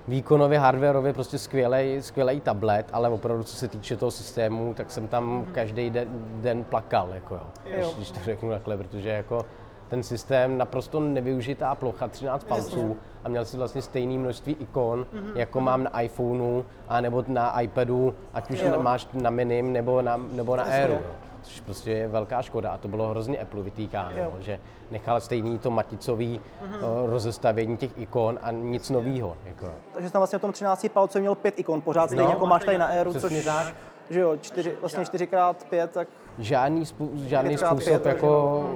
výkonově, 0.07 0.59
hardwareově 0.59 1.13
prostě 1.13 1.37
skvělý, 1.37 2.01
skvělý 2.01 2.41
tablet, 2.41 2.85
ale 2.93 3.09
opravdu 3.09 3.43
co 3.43 3.55
se 3.55 3.67
týče 3.67 3.97
toho 3.97 4.11
systému, 4.11 4.73
tak 4.73 4.91
jsem 4.91 5.07
tam 5.07 5.45
každý 5.51 5.89
den, 5.89 6.07
den 6.41 6.63
plakal, 6.63 7.09
jako 7.13 7.35
jo, 7.35 7.41
Jo. 7.65 7.77
Když, 7.83 7.95
když 7.95 8.11
to 8.11 8.19
řeknu 8.19 8.49
takhle, 8.49 8.77
protože 8.77 9.09
jako 9.09 9.45
ten 9.89 10.03
systém 10.03 10.57
naprosto 10.57 10.99
nevyužitá 10.99 11.75
plocha, 11.75 12.07
13 12.07 12.43
palců 12.43 12.97
a 13.23 13.29
měl 13.29 13.45
si 13.45 13.57
vlastně 13.57 13.81
stejné 13.81 14.17
množství 14.17 14.55
ikon, 14.59 15.05
jako 15.35 15.61
mám 15.61 15.83
na 15.83 16.01
iPhoneu 16.01 16.63
a 16.87 17.01
nebo 17.01 17.23
na 17.27 17.61
iPadu, 17.61 18.13
ať 18.33 18.51
už 18.51 18.61
Jo. 18.61 18.81
máš 18.81 19.07
na 19.13 19.29
Minim 19.29 19.73
nebo 19.73 20.01
na, 20.01 20.17
nebo 20.31 20.55
na 20.55 20.63
Jasně. 20.63 20.81
Airu. 20.83 20.97
Což 21.41 21.59
prostě 21.59 21.91
je 21.91 22.07
velká 22.07 22.41
škoda 22.41 22.71
a 22.71 22.77
to 22.77 22.87
bylo 22.87 23.07
hrozně 23.09 23.37
Apple 23.37 23.63
vytýkáno, 23.63 24.11
Jo. 24.17 24.33
že 24.39 24.59
nechal 24.91 25.21
stejný 25.21 25.59
to 25.59 25.71
maticový 25.71 26.41
o, 26.81 27.07
rozestavění 27.07 27.77
těch 27.77 27.91
ikon 27.97 28.39
a 28.41 28.51
nic 28.51 28.89
nového. 28.89 29.37
Jako. 29.45 29.67
Takže 29.93 30.09
jsi 30.09 30.13
tam 30.13 30.19
vlastně 30.19 30.39
v 30.39 30.41
tom 30.41 30.51
13 30.51 30.87
palcu 30.93 31.19
měl 31.19 31.35
pět 31.35 31.59
ikon, 31.59 31.81
pořád 31.81 32.07
stejně 32.07 32.23
No. 32.23 32.29
jako 32.29 32.45
máš 32.45 32.65
tady 32.65 32.77
na 32.77 32.85
Airu, 32.85 33.13
což 33.13 33.45
tak. 33.45 33.75
že 34.09 34.19
jo, 34.19 34.37
čtyři, 34.41 34.73
vlastně 34.79 35.03
4x5, 35.03 35.87
tak 35.87 36.07
Žádný, 36.39 36.83
spů- 36.85 37.09
žádný 37.27 37.57
způsob 37.57 37.83
pět, 37.83 38.05
jako 38.05 38.69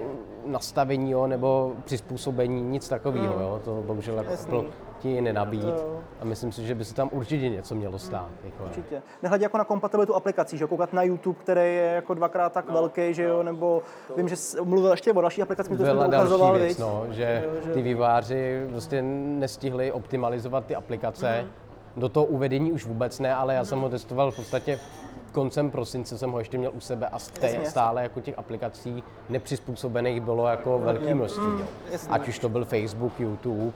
nastavení 0.45 1.11
jo, 1.11 1.27
nebo 1.27 1.73
přizpůsobení, 1.85 2.61
nic 2.61 2.89
takového. 2.89 3.33
Jo. 3.41 3.61
To 3.65 3.83
bohužel 3.85 4.15
jako. 4.17 4.33
Apple 4.33 4.63
ti 4.99 5.21
nenabít. 5.21 5.61
To 5.61 5.67
jo. 5.69 5.99
A 6.19 6.25
myslím 6.25 6.51
si, 6.51 6.65
že 6.67 6.75
by 6.75 6.85
se 6.85 6.93
tam 6.95 7.09
určitě 7.13 7.49
něco 7.49 7.75
mělo 7.75 7.99
stát. 7.99 8.29
Jako, 8.43 8.63
určitě. 8.63 9.01
Nehledě 9.21 9.45
jako 9.45 9.57
na 9.57 9.63
kompatibilitu 9.63 10.15
aplikací, 10.15 10.57
že 10.57 10.67
koukat 10.67 10.93
na 10.93 11.03
YouTube, 11.03 11.39
který 11.39 11.61
je 11.75 11.91
jako 11.95 12.13
dvakrát 12.13 12.53
tak 12.53 12.69
velký, 12.71 13.13
že 13.13 13.23
jo, 13.23 13.43
nebo 13.43 13.81
vím, 14.17 14.29
že 14.29 14.35
jsi 14.35 14.61
mluvil 14.61 14.91
ještě 14.91 15.13
o 15.13 15.21
další 15.21 15.41
aplikaci, 15.41 15.69
to 15.77 15.85
jsem 15.85 15.97
ukazoval, 16.07 16.53
věc, 16.59 16.77
no, 16.77 17.05
že 17.09 17.43
Jo, 17.45 17.61
že- 17.65 17.71
ty 17.71 17.81
vývojáři 17.81 18.65
prostě 18.69 19.01
nestihli 19.01 19.91
optimalizovat 19.91 20.65
ty 20.65 20.75
aplikace. 20.75 21.45
Do 21.97 22.09
toho 22.09 22.25
uvedení 22.25 22.71
už 22.71 22.85
vůbec 22.85 23.19
ne, 23.19 23.35
ale 23.35 23.53
já 23.53 23.65
jsem 23.65 23.79
ho 23.79 23.89
testoval 23.89 24.31
v 24.31 24.35
podstatě 24.35 24.79
koncem 25.31 25.71
prosince 25.71 26.17
jsem 26.17 26.31
ho 26.31 26.39
ještě 26.39 26.57
měl 26.57 26.71
u 26.73 26.79
sebe 26.79 27.07
a 27.07 27.19
stej, 27.19 27.59
stále 27.65 28.03
jako 28.03 28.21
těch 28.21 28.37
aplikací 28.39 29.03
nepřizpůsobených 29.29 30.21
bylo 30.21 30.47
jako 30.47 30.79
velké 30.79 31.15
množství. 31.15 31.43
Jo. 31.59 31.65
jasně. 31.91 32.13
Ať 32.13 32.27
už 32.27 32.39
to 32.39 32.49
byl 32.49 32.65
Facebook, 32.65 33.19
YouTube 33.19 33.73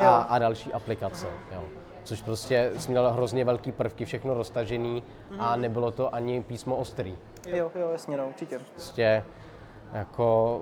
a, 0.00 0.16
a 0.16 0.38
další 0.38 0.72
aplikace. 0.72 1.26
Jo. 1.52 1.62
Což 2.04 2.22
prostě 2.22 2.72
měl 2.88 3.12
hrozně 3.12 3.44
velký 3.44 3.72
prvky, 3.72 4.04
všechno 4.04 4.34
roztažený 4.34 5.02
a 5.38 5.56
nebylo 5.56 5.90
to 5.90 6.14
ani 6.14 6.42
písmo 6.42 6.76
ostrý. 6.76 7.16
Jo, 7.46 7.70
jo, 7.74 7.88
jasně, 7.92 8.16
no, 8.16 8.28
určitě. 8.28 8.58
Prostě 8.58 9.24
jako 9.92 10.60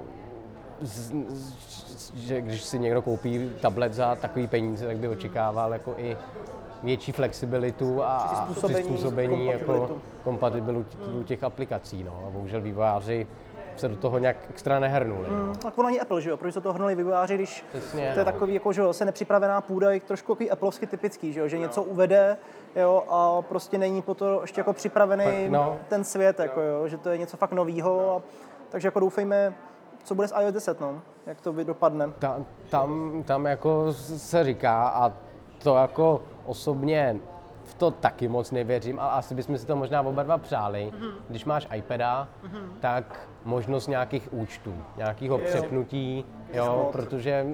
z, 0.81 1.13
z, 1.29 2.15
že 2.15 2.41
když 2.41 2.63
si 2.63 2.79
někdo 2.79 3.03
koupí 3.03 3.51
tablet 3.61 3.95
za 3.95 4.15
takový 4.15 4.47
peníze, 4.47 4.87
tak 4.87 4.97
by 4.97 5.09
očekával 5.09 5.73
jako 5.73 5.95
i 5.97 6.17
větší 6.83 7.13
flexibilitu 7.13 8.03
a 8.03 8.19
Přizpůsobení, 8.33 8.89
přizpůsobení 8.89 9.47
jako 9.47 9.91
kompatibilitu. 10.25 11.23
těch 11.25 11.45
aplikací. 11.45 12.05
No. 12.05 12.25
A 12.27 12.31
bohužel 12.31 12.61
vývojáři 12.61 13.27
se 13.77 13.89
do 13.89 13.97
toho 13.97 14.19
nějak 14.19 14.37
extra 14.51 14.79
nehrnuli. 14.79 15.27
no. 15.31 15.53
Tak 15.57 15.79
ono 15.79 15.89
ani 15.89 16.01
Apple, 16.01 16.21
že 16.21 16.31
jo, 16.31 16.37
proč 16.37 16.55
se 16.55 16.61
to 16.61 16.73
hrnuli 16.73 16.95
vývojáři, 16.95 17.35
když 17.35 17.65
Přesně, 17.71 18.13
to 18.15 18.19
je 18.21 18.25
no. 18.27 18.33
takový, 18.33 18.55
jako, 18.55 18.73
že 18.73 18.81
jo, 18.81 18.93
se 18.93 19.05
nepřipravená 19.05 19.61
půda, 19.61 19.91
je 19.91 20.01
trošku 20.01 20.33
takový 20.35 20.51
Appleovsky 20.51 20.87
typický, 20.87 21.33
že 21.33 21.41
jo, 21.41 21.49
že 21.49 21.59
něco 21.59 21.83
uvede, 21.83 22.37
jo, 22.77 23.03
a 23.09 23.43
prostě 23.43 23.79
není 23.79 24.03
po 24.03 24.15
to 24.15 24.41
ještě 24.41 24.61
jako 24.61 24.73
připravený 24.73 25.25
Tak, 25.25 25.51
no. 25.51 25.77
ten 25.89 26.05
svět, 26.05 26.39
jako 26.41 26.61
jo, 26.61 26.89
že 26.89 26.99
to 26.99 27.11
je 27.11 27.19
něco 27.19 27.37
fakt 27.37 27.53
novýho, 27.53 28.17
a, 28.17 28.23
takže 28.71 28.89
jako 28.89 29.01
doufejme, 29.01 29.55
co 30.05 30.15
bude 30.15 30.29
s 30.29 30.35
iOS 30.41 30.53
10, 30.53 30.81
no? 30.81 31.03
Jak 31.27 31.41
to 31.41 31.53
vy 31.53 31.65
dopadne? 31.65 32.13
Ta, 32.19 32.37
tam, 32.71 33.23
tam 33.27 33.47
jako 33.47 33.93
se 33.93 34.45
říká 34.45 34.89
a 34.89 35.13
to 35.63 35.77
jako 35.77 36.23
osobně 36.45 37.17
v 37.65 37.75
to 37.75 37.91
taky 37.91 38.29
moc 38.29 38.51
nevěřím, 38.51 39.01
ale 39.01 39.11
asi 39.11 39.35
bychom 39.35 39.59
si 39.59 39.67
to 39.67 39.77
možná 39.77 40.03
oba 40.03 40.23
dva 40.23 40.39
přáli. 40.39 40.93
Mm-hmm. 40.93 41.13
Když 41.29 41.45
máš 41.45 41.69
iPada, 41.75 42.29
mm-hmm. 42.45 42.69
tak 42.81 43.29
možnost 43.45 43.87
nějakých 43.87 44.33
účtů, 44.33 44.75
nějakého 44.97 45.39
přepnutí, 45.39 46.25
jo, 46.53 46.89
protože 46.93 47.47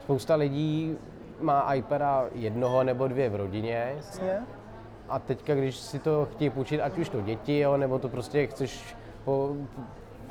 spousta 0.00 0.34
lidí 0.34 0.96
má 1.40 1.74
iPada 1.74 2.24
jednoho 2.32 2.84
nebo 2.84 3.08
dvě 3.08 3.30
v 3.30 3.36
rodině. 3.36 3.92
Jasně. 3.96 4.38
A 5.08 5.18
teďka, 5.18 5.54
když 5.54 5.76
si 5.76 5.98
to 5.98 6.28
chtějí 6.32 6.50
půjčit, 6.50 6.80
ať 6.80 6.98
už 6.98 7.08
to 7.08 7.20
děti, 7.20 7.58
jo, 7.58 7.76
nebo 7.76 7.98
to 7.98 8.08
prostě 8.08 8.46
chceš 8.46 8.96
po, 9.24 9.56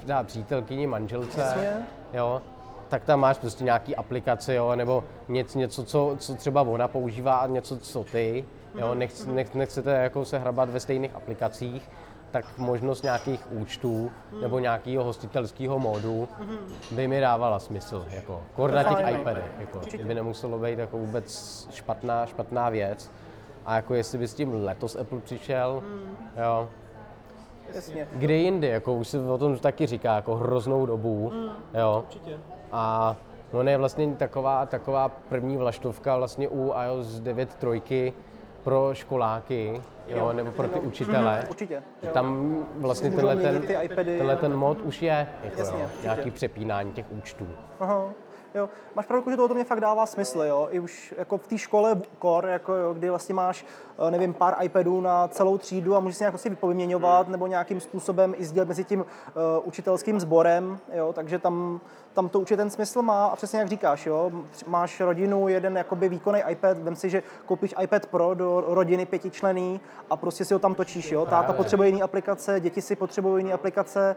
dát 0.06 0.28
přítelkyni, 0.28 0.88
manželce, 0.88 1.42
Jasně. 1.42 1.88
jo, 2.14 2.42
tak 2.90 3.04
tam 3.04 3.20
máš 3.20 3.38
prostě 3.38 3.64
nějaký 3.64 3.96
aplikace, 3.96 4.56
jo, 4.56 4.76
nebo 4.76 5.04
něco, 5.28 5.60
něco 5.60 5.84
co, 5.84 6.16
co 6.20 6.36
třeba 6.36 6.62
ona 6.62 6.88
používá 6.88 7.38
a 7.38 7.48
něco, 7.48 7.78
co 7.78 8.04
ty, 8.04 8.46
jo, 8.76 8.96
nech, 8.96 9.26
nech, 9.26 9.56
nechcete 9.56 9.92
jako 9.92 10.26
se 10.26 10.40
hrabat 10.40 10.70
ve 10.70 10.80
stejných 10.80 11.16
aplikacích, 11.16 11.90
tak 12.32 12.58
možnost 12.58 13.04
nějakých 13.04 13.52
účtů 13.52 14.12
nebo 14.42 14.60
nějakého 14.60 15.04
hostitelského 15.04 15.80
módu 15.80 16.28
by 16.92 17.08
mi 17.08 17.22
dávala 17.22 17.60
smysl, 17.60 18.06
jako, 18.10 18.44
kor 18.56 18.72
na 18.72 18.84
těch 18.84 19.20
iPadech, 19.20 19.52
jako, 19.60 19.82
by 20.04 20.14
nemuselo 20.14 20.60
být 20.60 20.80
jako 20.80 20.98
vůbec 20.98 21.68
špatná, 21.72 22.26
špatná 22.26 22.70
věc. 22.70 23.12
A 23.66 23.76
jako 23.76 23.94
jestli 23.94 24.18
by 24.18 24.28
s 24.28 24.34
tím 24.34 24.64
letos 24.66 24.96
Apple 24.96 25.20
přišel, 25.20 25.84
jo, 26.44 26.70
Jasně. 27.74 28.08
kde 28.14 28.34
jindy, 28.34 28.68
jako 28.68 28.94
už 28.94 29.08
se 29.08 29.20
o 29.20 29.38
tom 29.38 29.58
taky 29.58 29.86
říká, 29.88 30.16
jako 30.16 30.36
hroznou 30.36 30.86
dobu, 30.86 31.32
jo. 31.74 32.06
A 32.72 33.16
no 33.54 33.64
ne, 33.64 33.78
vlastně 33.78 34.16
taková, 34.16 34.66
taková 34.66 35.10
první 35.10 35.58
vlaštovka 35.58 36.18
vlastně 36.18 36.50
u 36.50 36.74
iOS 36.86 37.20
9 37.20 37.56
trojky 37.56 38.14
pro 38.64 38.90
školáky, 38.94 39.82
jo, 40.08 40.34
nebo 40.34 40.52
pro 40.52 40.68
ty 40.68 40.80
učitele. 40.80 41.46
Určitě. 41.50 41.84
Jo. 42.04 42.10
Tam 42.14 42.58
vlastně 42.76 43.12
tenhle 43.12 43.36
ten, 43.36 43.64
iPady. 43.82 44.18
tenhle 44.18 44.36
ten 44.36 44.56
mod 44.56 44.82
už 44.82 45.02
je, 45.02 45.28
jako 45.44 45.60
Jasně, 45.60 45.82
jo, 45.82 45.90
nějaký 46.04 46.32
přepínání 46.32 46.92
těch 46.92 47.06
účtů. 47.12 47.48
Aha. 47.80 48.10
Jo, 48.56 48.70
máš 48.96 49.06
pravdu, 49.06 49.32
že 49.32 49.38
to 49.38 49.54
mě 49.54 49.64
fakt 49.64 49.80
dává 49.80 50.06
smysl, 50.06 50.42
jo. 50.42 50.68
I 50.72 50.80
už 50.80 51.14
jako 51.18 51.38
v 51.38 51.48
té 51.48 51.58
škole 51.58 52.02
core, 52.22 52.52
jako 52.52 52.74
jo, 52.74 52.94
kdy 52.94 53.10
vlastně 53.10 53.36
máš, 53.36 53.66
nevím, 54.10 54.34
pár 54.34 54.56
iPadů 54.62 55.02
na 55.02 55.28
celou 55.28 55.58
třídu 55.58 55.96
a 55.96 56.00
můžeš 56.00 56.18
si 56.18 56.24
nějak 56.24 56.40
si 56.40 56.50
vypoměňovat 56.50 57.28
nebo 57.28 57.48
nějakým 57.48 57.80
způsobem 57.80 58.34
i 58.38 58.46
sdílet 58.46 58.68
mezi 58.68 58.84
tím 58.84 59.00
uh, 59.00 59.06
učitelským 59.64 60.20
sborem, 60.20 60.80
jo, 60.94 61.14
takže 61.14 61.40
tam, 61.40 61.80
tam 62.14 62.30
to 62.30 62.40
určitě 62.40 62.58
ten 62.58 62.70
smysl 62.70 63.02
má 63.02 63.26
a 63.26 63.36
přesně 63.36 63.60
jak 63.60 63.68
říkáš, 63.68 64.06
jo, 64.06 64.32
máš 64.68 65.00
rodinu, 65.00 65.48
jeden 65.48 65.78
jakoby 65.78 66.10
výkonný 66.10 66.42
iPad, 66.50 66.78
vem 66.78 66.96
si, 66.96 67.10
že 67.10 67.24
koupíš 67.46 67.76
iPad 67.82 68.06
Pro 68.06 68.34
do 68.34 68.64
rodiny 68.68 69.06
pětičlený 69.06 69.80
a 70.10 70.18
prostě 70.18 70.46
si 70.46 70.54
ho 70.54 70.60
tam 70.60 70.76
točíš, 70.76 71.12
jo. 71.12 71.26
Táta 71.26 71.54
potřebuje 71.54 71.90
jiné 71.90 72.02
aplikace, 72.02 72.60
děti 72.60 72.82
si 72.82 72.96
potřebují 72.96 73.44
jiné 73.44 73.54
aplikace, 73.54 74.16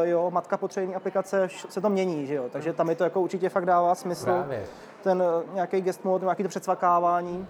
uh, 0.00 0.08
jo, 0.08 0.30
matka 0.30 0.56
potřebuje 0.56 0.84
jiné 0.84 0.96
aplikace, 0.96 1.48
se 1.68 1.80
to 1.80 1.90
mění, 1.90 2.26
že 2.26 2.34
jo, 2.34 2.44
takže 2.52 2.72
tam 2.72 2.86
mi 2.86 2.94
to 2.94 3.04
jako 3.04 3.20
určitě 3.20 3.48
fakt 3.48 3.66
dává 3.66 3.94
smysl. 3.94 4.24
Právě. 4.24 4.64
Ten 5.02 5.22
uh, 5.22 5.54
nějaký 5.54 5.80
gest 5.80 6.04
mode, 6.04 6.24
nějaký 6.24 6.42
to 6.42 6.48
přecvakávání. 6.48 7.46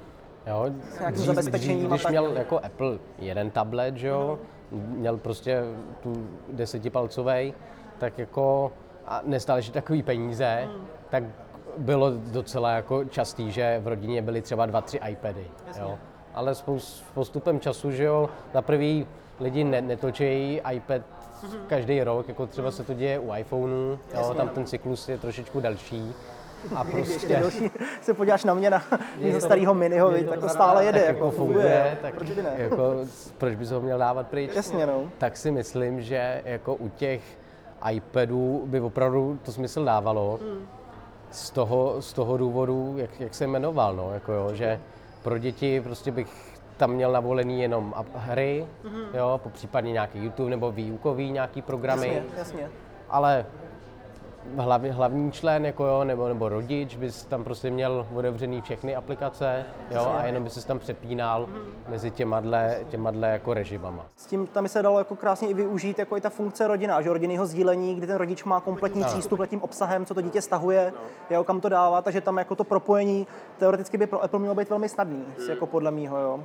Jo, 0.49 0.65
nějakým 0.99 1.15
dřív, 1.15 1.27
zabezpečením 1.27 1.79
dřív, 1.79 1.89
když 1.91 2.03
tak. 2.03 2.11
měl 2.11 2.33
jako 2.37 2.59
Apple 2.59 2.99
jeden 3.19 3.51
tablet, 3.51 3.97
že 3.97 4.09
jo, 4.09 4.39
měl 4.71 5.17
prostě 5.17 5.63
tu 6.03 6.29
desetipalcovej, 6.53 7.55
tak 7.99 8.19
jako 8.19 8.73
a 9.07 9.21
nestále 9.25 9.59
ještě 9.59 9.73
takový 9.73 10.03
peníze, 10.03 10.69
tak 11.11 11.25
bylo 11.79 12.11
docela 12.11 12.71
jako 12.71 13.05
častý, 13.05 13.53
že 13.53 13.81
v 13.85 13.89
rodině 13.89 14.23
byly 14.23 14.43
třeba 14.43 14.67
dva, 14.67 14.81
tři 14.81 15.01
iPady, 15.09 15.47
jo. 15.81 15.99
Ale 16.35 16.55
s 16.55 16.63
pos- 16.65 16.79
s 16.79 17.03
postupem 17.15 17.61
času, 17.61 17.91
že 17.91 18.05
jo, 18.05 18.29
za 18.55 18.63
prvý 18.63 19.07
lidi 19.41 19.65
ne- 19.65 19.81
netočejí 19.83 20.61
iPad 20.73 21.03
každý 21.67 22.03
rok, 22.03 22.29
jako 22.29 22.47
třeba 22.47 22.71
se 22.71 22.85
to 22.85 22.95
děje 22.95 23.19
u 23.19 23.35
iPhoneu, 23.35 23.97
jo, 24.15 24.35
tam 24.35 24.49
ten 24.49 24.67
cyklus 24.67 25.09
je 25.09 25.19
trošičku 25.19 25.61
delší. 25.61 26.13
A 26.75 26.85
prostě 26.85 27.42
se 28.03 28.14
podíváš 28.14 28.44
na 28.44 28.55
mě, 28.55 28.71
na 28.71 28.83
mého 29.23 29.40
starého 29.40 29.75
miniho, 29.75 30.11
viď, 30.11 30.29
tak 30.29 30.40
to 30.40 30.49
stále 30.49 30.85
jede, 30.85 31.01
tak 31.01 31.09
jako 31.09 31.31
funguje, 31.31 31.99
tak 32.03 32.14
Proč 32.14 32.31
by 32.31 32.42
ne? 32.42 32.53
jako, 32.57 32.94
proč 33.38 33.55
bys 33.55 33.71
ho 33.71 33.81
měl 33.81 33.99
dávat 33.99 34.27
pryč? 34.29 34.51
Jasně, 34.55 34.87
no. 34.87 35.03
Tak 35.18 35.37
si 35.37 35.51
myslím, 35.51 36.03
že 36.03 36.42
jako 36.44 36.75
u 36.75 36.88
těch 36.88 37.21
iPadů 37.90 38.62
by 38.66 38.81
opravdu 38.81 39.38
to 39.42 39.53
smysl 39.53 39.85
dávalo. 39.85 40.40
Z 41.31 41.51
toho, 41.51 42.03
z 42.03 42.12
toho 42.12 42.37
důvodu, 42.37 42.94
jak, 42.99 43.21
jak 43.21 43.35
se 43.35 43.47
jmenoval, 43.47 43.97
no, 43.97 44.14
jako 44.14 44.33
jo, 44.33 44.51
že 44.55 44.81
pro 45.23 45.38
děti 45.38 45.81
prostě 45.81 46.11
bych 46.11 46.29
tam 46.77 46.90
měl 46.90 47.12
navolený 47.12 47.62
jenom 47.62 47.94
hry, 48.14 48.66
jo, 49.14 49.40
po 49.42 49.51
případně 49.51 49.92
nějaký 49.92 50.25
YouTube 50.25 50.51
nebo 50.51 50.73
výukový 50.73 51.31
nějaký 51.31 51.62
programy, 51.62 52.07
Jasně, 52.14 52.38
jasně. 52.38 52.71
ale 53.11 53.47
hlavní, 54.57 54.91
hlavní 54.91 55.33
člen 55.33 55.67
jako 55.67 55.85
jo, 55.87 56.05
nebo, 56.05 56.29
nebo 56.29 56.49
rodič 56.49 56.97
bys 56.97 57.25
tam 57.25 57.45
prostě 57.45 57.71
měl 57.71 58.07
otevřený 58.15 58.61
všechny 58.61 58.97
aplikace 58.97 59.65
jo, 59.91 60.13
a 60.19 60.27
jenom 60.27 60.45
by 60.45 60.51
se 60.51 60.67
tam 60.67 60.79
přepínal 60.79 61.49
mezi 61.89 62.11
těma, 62.11 62.43
těma 62.89 63.13
jako 63.27 63.55
režimama. 63.55 64.07
S 64.17 64.27
tím 64.27 64.47
tam 64.47 64.63
by 64.63 64.69
se 64.69 64.83
dalo 64.83 64.99
jako 64.99 65.17
krásně 65.17 65.49
i 65.49 65.55
využít 65.55 65.99
jako 65.99 66.17
i 66.17 66.21
ta 66.21 66.31
funkce 66.31 66.67
rodina, 66.67 67.03
že 67.03 67.13
rodinného 67.13 67.47
sdílení, 67.47 67.95
kdy 67.95 68.07
ten 68.07 68.17
rodič 68.17 68.45
má 68.45 68.61
kompletní 68.61 69.05
přístup 69.05 69.41
k 69.41 69.47
tím 69.47 69.63
obsahem, 69.63 70.07
co 70.07 70.15
to 70.15 70.21
dítě 70.21 70.43
stahuje, 70.43 70.93
jo, 71.31 71.45
kam 71.45 71.61
to 71.61 71.69
dává, 71.69 72.03
takže 72.03 72.21
tam 72.21 72.39
jako 72.39 72.55
to 72.55 72.65
propojení 72.65 73.27
teoreticky 73.59 73.99
by 73.99 74.07
pro 74.07 74.25
Apple 74.25 74.41
mělo 74.41 74.55
být 74.55 74.71
velmi 74.71 74.89
snadný, 74.89 75.25
jako 75.49 75.67
podle 75.67 75.91
mýho, 75.91 76.19
jo. 76.19 76.41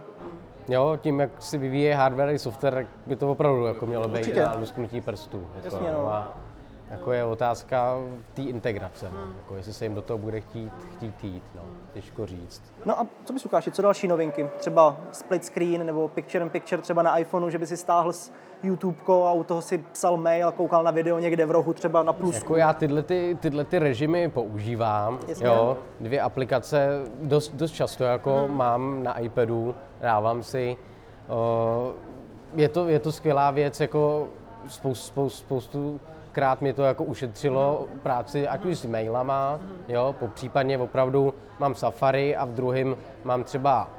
Jo, 0.68 0.98
tím, 1.02 1.20
jak 1.20 1.30
si 1.40 1.58
vyvíjí 1.58 1.92
hardware 1.92 2.30
i 2.30 2.40
software, 2.40 2.88
by 3.08 3.16
to 3.16 3.32
opravdu 3.32 3.66
jako 3.66 3.86
mělo 3.86 4.08
být 4.08 4.20
Určitě. 4.20 4.42
na 4.42 4.56
lusknutí 4.60 5.02
prstů. 5.02 5.48
Jako, 5.56 5.76
Jasně, 5.76 5.92
no. 5.92 6.14
a 6.14 6.34
jako 6.94 7.12
je 7.12 7.24
otázka 7.24 7.98
té 8.34 8.42
integrace, 8.42 9.10
no. 9.14 9.20
jako 9.38 9.56
jestli 9.56 9.74
se 9.74 9.86
jim 9.86 9.96
do 9.96 10.02
toho 10.02 10.18
bude 10.18 10.42
chtít, 10.42 10.72
chtít 10.96 11.24
jít, 11.24 11.44
no. 11.56 11.62
těžko 11.94 12.26
říct. 12.26 12.62
No 12.86 13.00
a 13.00 13.08
co 13.26 13.34
bys 13.34 13.46
ukážil, 13.46 13.74
co 13.74 13.82
další 13.82 14.08
novinky? 14.08 14.50
Třeba 14.58 14.98
split 15.12 15.46
screen 15.46 15.86
nebo 15.86 16.08
picture 16.08 16.44
in 16.44 16.50
picture 16.50 16.82
třeba 16.82 17.02
na 17.02 17.18
iPhoneu, 17.18 17.50
že 17.50 17.58
by 17.58 17.68
si 17.68 17.78
stáhl 17.78 18.14
s 18.14 18.32
YouTube 18.64 18.98
a 19.08 19.32
u 19.32 19.44
toho 19.44 19.62
si 19.62 19.78
psal 19.78 20.18
mail, 20.18 20.52
koukal 20.52 20.84
na 20.84 20.92
video 20.92 21.20
někde 21.20 21.46
v 21.46 21.52
rohu, 21.52 21.74
třeba 21.74 22.04
na 22.04 22.14
plus. 22.14 22.36
Jako 22.36 22.56
já 22.56 22.74
tyhle, 22.74 23.04
ty, 23.04 23.38
tyhle 23.40 23.66
ty 23.66 23.80
režimy 23.80 24.30
používám, 24.30 25.20
Jasně. 25.28 25.48
jo, 25.48 25.78
dvě 26.00 26.22
aplikace 26.22 26.88
dost, 27.22 27.56
dost 27.56 27.72
často 27.72 28.04
jako 28.04 28.48
mám 28.48 29.04
na 29.04 29.18
iPadu, 29.20 29.76
dávám 30.02 30.44
si, 30.44 30.78
o, 31.28 31.94
je, 32.56 32.70
to, 32.70 32.88
je 32.88 33.00
to 33.00 33.12
skvělá 33.12 33.52
věc, 33.52 33.80
jako 33.80 34.28
spoustu, 34.68 35.08
spoustu, 35.08 35.40
spoustu 35.40 36.00
krát 36.34 36.62
mě 36.62 36.74
to 36.74 36.84
jako 36.84 37.04
ušetřilo 37.04 37.88
práci, 38.04 38.48
ať 38.48 38.66
už 38.66 38.78
s 38.78 38.86
mailama, 38.86 39.60
jo, 39.88 40.16
po 40.20 40.28
případně 40.28 40.78
opravdu 40.78 41.34
mám 41.60 41.76
Safari 41.76 42.36
a 42.36 42.46
v 42.46 42.50
druhém 42.50 42.96
mám 43.24 43.44
třeba 43.44 43.90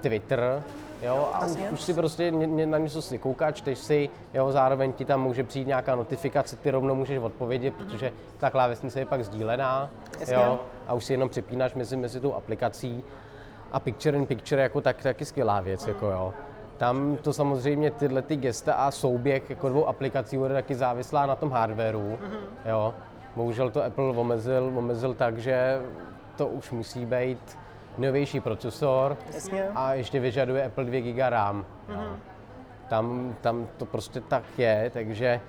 Twitter, 0.00 0.62
jo, 1.02 1.28
a 1.32 1.46
už, 1.46 1.56
už 1.72 1.82
si 1.82 1.94
prostě 1.94 2.30
ně- 2.30 2.46
ně- 2.46 2.66
na 2.66 2.78
něco 2.78 3.02
si 3.02 3.18
koukáš, 3.18 3.54
čteš 3.54 3.78
si, 3.78 4.08
jo, 4.34 4.52
zároveň 4.52 4.92
ti 4.92 5.04
tam 5.04 5.22
může 5.22 5.44
přijít 5.44 5.66
nějaká 5.66 5.94
notifikace, 5.94 6.56
ty 6.56 6.70
rovnou 6.70 6.94
můžeš 6.94 7.18
odpovědět, 7.18 7.74
protože 7.74 8.12
ta 8.38 8.50
klávesnice 8.50 8.98
je 9.00 9.06
pak 9.06 9.24
sdílená, 9.24 9.90
Jasně. 10.20 10.34
jo, 10.34 10.58
a 10.86 10.94
už 10.94 11.04
si 11.04 11.12
jenom 11.12 11.28
přepínáš 11.28 11.74
mezi, 11.74 11.96
mezi 11.96 12.20
tou 12.20 12.34
aplikací. 12.34 13.04
A 13.72 13.80
picture 13.80 14.18
in 14.18 14.26
picture 14.26 14.62
jako 14.62 14.80
tak, 14.80 15.02
taky 15.02 15.24
skvělá 15.24 15.60
věc, 15.60 15.86
jako 15.86 16.06
jo. 16.06 16.34
Tam 16.80 17.16
to 17.16 17.32
samozřejmě 17.32 17.90
tyhle 17.90 18.22
ty 18.22 18.36
gesta 18.36 18.74
a 18.74 18.90
souběh 18.90 19.50
jako 19.50 19.68
dvou 19.68 19.86
aplikací 19.88 20.36
bude 20.38 20.54
taky 20.54 20.74
závislá 20.74 21.26
na 21.26 21.36
tom 21.36 21.50
hardwareu, 21.50 22.18
jo. 22.64 22.94
Bohužel 23.36 23.70
to 23.70 23.84
Apple 23.84 24.04
omezil, 24.04 24.72
omezil 24.76 25.14
tak, 25.14 25.38
že 25.38 25.80
to 26.36 26.46
už 26.46 26.70
musí 26.70 27.06
být 27.06 27.58
novější 27.98 28.40
procesor 28.40 29.16
Jasně. 29.34 29.68
a 29.74 29.94
ještě 29.94 30.20
vyžaduje 30.20 30.64
Apple 30.64 30.84
2 30.84 31.00
GB 31.00 31.18
RAM. 31.30 31.66
Jo. 31.88 32.00
Tam, 32.88 33.36
tam 33.40 33.68
to 33.76 33.86
prostě 33.86 34.20
tak 34.20 34.44
je, 34.58 34.90
takže 34.92 35.40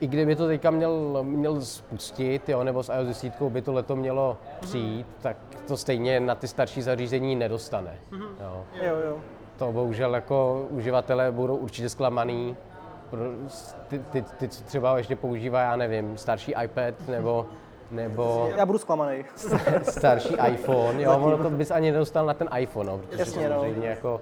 i 0.00 0.06
kdyby 0.06 0.36
to 0.36 0.46
teďka 0.46 0.70
měl, 0.70 1.22
měl 1.22 1.60
spustit, 1.60 2.48
jo, 2.48 2.64
nebo 2.64 2.82
s 2.82 2.92
iOS 2.92 3.06
10 3.06 3.42
by 3.42 3.62
to 3.62 3.72
leto 3.72 3.96
mělo 3.96 4.36
přijít, 4.60 5.06
tak 5.22 5.36
to 5.68 5.76
stejně 5.76 6.20
na 6.20 6.34
ty 6.34 6.48
starší 6.48 6.82
zařízení 6.82 7.36
nedostane. 7.36 7.94
Jo. 8.40 8.64
Jo, 8.82 8.96
jo. 9.06 9.18
To 9.60 9.72
bohužel 9.72 10.14
jako 10.14 10.66
uživatelé 10.70 11.32
budou 11.32 11.56
určitě 11.56 11.88
zklamaný. 11.88 12.56
Ty, 13.88 13.98
ty, 13.98 14.22
ty, 14.22 14.48
co 14.48 14.64
třeba 14.64 14.98
ještě 14.98 15.16
používá, 15.16 15.60
já 15.60 15.76
nevím, 15.76 16.18
starší 16.18 16.54
iPad 16.64 17.08
nebo, 17.08 17.46
nebo 17.90 18.48
Já 18.56 18.66
budu 18.66 18.78
zklamaný. 18.78 19.24
starší 19.82 20.34
iPhone, 20.48 21.02
jo, 21.02 21.18
ono 21.18 21.38
to 21.38 21.50
bys 21.50 21.70
ani 21.70 21.92
nedostal 21.92 22.26
na 22.26 22.34
ten 22.34 22.48
iPhone, 22.58 22.90
no, 22.90 22.98
protože 22.98 23.18
Jasně, 23.18 23.48
no. 23.48 23.54
samozřejmě 23.54 23.88
jako 23.88 24.20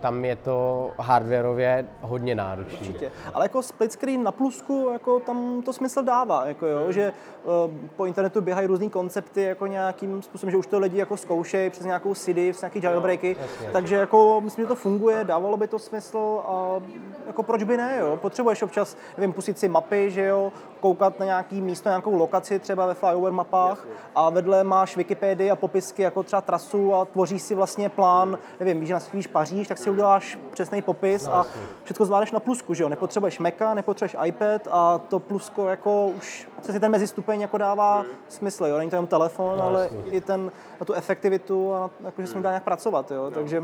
tam 0.00 0.24
je 0.24 0.36
to 0.36 0.90
hardwareově 0.98 1.86
hodně 2.00 2.34
náročné. 2.34 2.78
Určitě. 2.78 3.12
Ale 3.34 3.44
jako 3.44 3.62
split 3.62 3.92
screen 3.92 4.22
na 4.22 4.32
plusku, 4.32 4.88
jako 4.92 5.20
tam 5.20 5.62
to 5.62 5.72
smysl 5.72 6.02
dává, 6.02 6.46
jako 6.46 6.66
jo, 6.66 6.92
že 6.92 7.12
uh, 7.44 7.52
po 7.96 8.06
internetu 8.06 8.40
běhají 8.40 8.66
různý 8.66 8.90
koncepty 8.90 9.42
jako 9.42 9.66
nějakým 9.66 10.22
způsobem, 10.22 10.50
že 10.50 10.56
už 10.56 10.66
to 10.66 10.78
lidi 10.78 10.98
jako 10.98 11.16
zkoušejí 11.16 11.70
přes 11.70 11.84
nějakou 11.84 12.14
CD, 12.14 12.36
přes 12.50 12.60
nějaký 12.60 12.82
jailbreaky, 12.82 13.36
no, 13.40 13.72
takže 13.72 13.96
jako 13.96 14.40
myslím, 14.40 14.64
že 14.64 14.68
to 14.68 14.74
funguje, 14.74 15.24
dávalo 15.24 15.56
by 15.56 15.68
to 15.68 15.78
smysl 15.78 16.42
a 16.46 16.80
jako 17.26 17.42
proč 17.42 17.62
by 17.62 17.76
ne, 17.76 17.96
jo? 18.00 18.18
Potřebuješ 18.22 18.62
občas, 18.62 18.96
nevím, 19.18 19.32
pustit 19.32 19.58
si 19.58 19.68
mapy, 19.68 20.10
že 20.10 20.24
jo, 20.24 20.52
koukat 20.80 21.18
na 21.18 21.26
nějaký 21.26 21.60
místo, 21.60 21.88
nějakou 21.88 22.14
lokaci 22.14 22.58
třeba 22.58 22.86
ve 22.86 22.94
flyover 22.94 23.32
mapách 23.32 23.86
a 24.14 24.30
vedle 24.30 24.64
máš 24.64 24.96
Wikipedii 24.96 25.50
a 25.50 25.56
popisky 25.56 26.02
jako 26.02 26.22
třeba 26.22 26.42
trasu 26.42 26.94
a 26.94 27.04
tvoříš 27.04 27.42
si 27.42 27.54
vlastně 27.54 27.88
plán, 27.88 28.38
nevím, 28.60 28.80
víš, 28.80 28.90
nasvíš 28.90 29.26
Paříž, 29.26 29.68
tak 29.68 29.78
si 29.78 29.90
uděláš 29.90 30.38
přesný 30.52 30.82
popis 30.82 31.28
a 31.28 31.46
všechno 31.84 32.06
zvládneš 32.06 32.32
na 32.32 32.40
plusku, 32.40 32.74
že 32.74 32.82
jo, 32.82 32.88
nepotřebuješ 32.88 33.38
Maca, 33.38 33.74
nepotřebuješ 33.74 34.16
iPad 34.24 34.68
a 34.70 34.98
to 34.98 35.18
plusko 35.20 35.68
jako 35.68 36.06
už 36.06 36.48
přesně 36.60 36.80
ten 36.80 36.90
mezistupeň 36.90 37.40
jako 37.40 37.58
dává 37.58 38.04
smysl, 38.28 38.66
jo, 38.66 38.78
není 38.78 38.90
to 38.90 38.96
jenom 38.96 39.06
telefon, 39.06 39.62
ale 39.62 39.88
i 40.10 40.20
ten, 40.20 40.52
na 40.80 40.86
tu 40.86 40.92
efektivitu 40.92 41.74
a 41.74 41.90
jako, 42.04 42.22
že 42.22 42.28
se 42.28 42.40
dá 42.40 42.50
nějak 42.50 42.64
pracovat, 42.64 43.10
jo, 43.10 43.30
takže... 43.30 43.62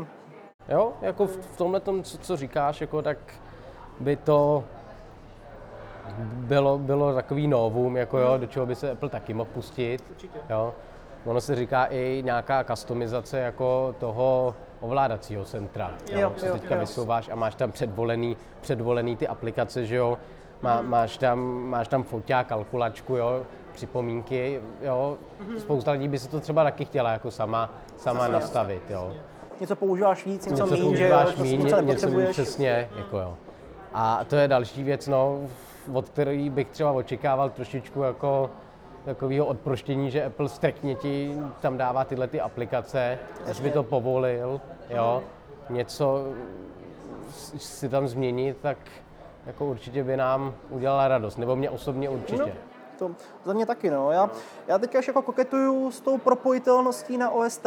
Jo, 0.69 0.93
jako 1.01 1.27
v, 1.27 1.37
v 1.37 1.57
tomhle 1.57 1.79
tom, 1.79 2.03
co, 2.03 2.17
co 2.17 2.37
říkáš, 2.37 2.81
jako 2.81 3.01
tak 3.01 3.17
by 3.99 4.15
to 4.15 4.63
bylo, 6.19 6.77
bylo 6.77 7.13
takový 7.13 7.47
novum, 7.47 7.97
jako 7.97 8.17
jo, 8.17 8.37
do 8.37 8.45
čeho 8.45 8.65
by 8.65 8.75
se 8.75 8.91
Apple 8.91 9.09
taky 9.09 9.33
mohl 9.33 9.49
pustit. 9.53 10.03
Jo. 10.49 10.73
Ono 11.25 11.41
se 11.41 11.55
říká 11.55 11.85
i 11.85 12.21
nějaká 12.25 12.63
customizace 12.63 13.39
jako 13.39 13.95
toho 13.99 14.55
ovládacího 14.81 15.45
centra, 15.45 15.91
jo, 16.11 16.19
jo, 16.19 16.33
co 16.35 16.45
teďka 16.45 16.75
jo. 16.75 16.81
vysouváš 16.81 17.29
a 17.29 17.35
máš 17.35 17.55
tam 17.55 17.71
předvolený, 17.71 18.37
předvolený 18.61 19.17
ty 19.17 19.27
aplikace, 19.27 19.85
že 19.85 19.95
jo, 19.95 20.17
Má, 20.61 20.81
mm. 20.81 20.89
máš, 20.89 21.17
tam, 21.17 21.39
máš 21.69 21.87
tam 21.87 22.03
foťák, 22.03 22.47
kalkulačku, 22.47 23.15
jo, 23.15 23.43
připomínky, 23.73 24.61
jo. 24.81 25.17
Mm. 25.47 25.59
Spousta 25.59 25.91
lidí 25.91 26.07
by 26.07 26.19
se 26.19 26.29
to 26.29 26.39
třeba 26.39 26.63
taky 26.63 26.85
chtěla 26.85 27.11
jako 27.11 27.31
sama, 27.31 27.69
sama 27.97 28.27
nastavit, 28.27 28.83
jo. 28.89 29.13
Něco 29.59 29.75
používáš 29.75 30.25
víc, 30.25 30.45
něco, 30.45 30.63
něco 30.63 30.83
míň, 30.83 30.95
že 30.95 31.07
jo, 31.07 31.17
míň, 31.41 31.63
něco, 31.63 31.81
něco 31.81 32.07
míň, 32.07 32.27
přesně, 32.29 32.89
jako 32.95 33.17
jo. 33.17 33.37
A 33.93 34.23
to 34.23 34.35
je 34.35 34.47
další 34.47 34.83
věc, 34.83 35.07
no, 35.07 35.39
od 35.93 36.09
který 36.09 36.49
bych 36.49 36.69
třeba 36.69 36.91
očekával 36.91 37.49
trošičku 37.49 38.01
jako 38.01 38.49
takového 39.05 39.45
odproštění, 39.45 40.11
že 40.11 40.25
Apple 40.25 40.49
striktně 40.49 40.95
ti 40.95 41.37
tam 41.61 41.77
dává 41.77 42.03
tyhle 42.03 42.27
ty 42.27 42.41
aplikace, 42.41 43.19
až 43.49 43.59
by 43.59 43.71
to 43.71 43.83
povolil, 43.83 44.61
jo, 44.89 45.23
něco 45.69 46.25
si 47.57 47.89
tam 47.89 48.07
změnit, 48.07 48.57
tak 48.61 48.77
jako 49.45 49.65
určitě 49.65 50.03
by 50.03 50.17
nám 50.17 50.53
udělala 50.69 51.07
radost, 51.07 51.37
nebo 51.37 51.55
mě 51.55 51.69
osobně 51.69 52.09
určitě. 52.09 52.41
No, 52.41 52.51
to 52.99 53.11
za 53.43 53.53
mě 53.53 53.65
taky, 53.65 53.89
no. 53.89 54.11
Já, 54.11 54.29
já 54.67 54.77
teďka 54.77 54.97
ještě 54.97 55.09
jako 55.09 55.21
koketuju 55.21 55.91
s 55.91 56.01
tou 56.01 56.17
propojitelností 56.17 57.17
na 57.17 57.29
OS 57.29 57.57
X, 57.57 57.63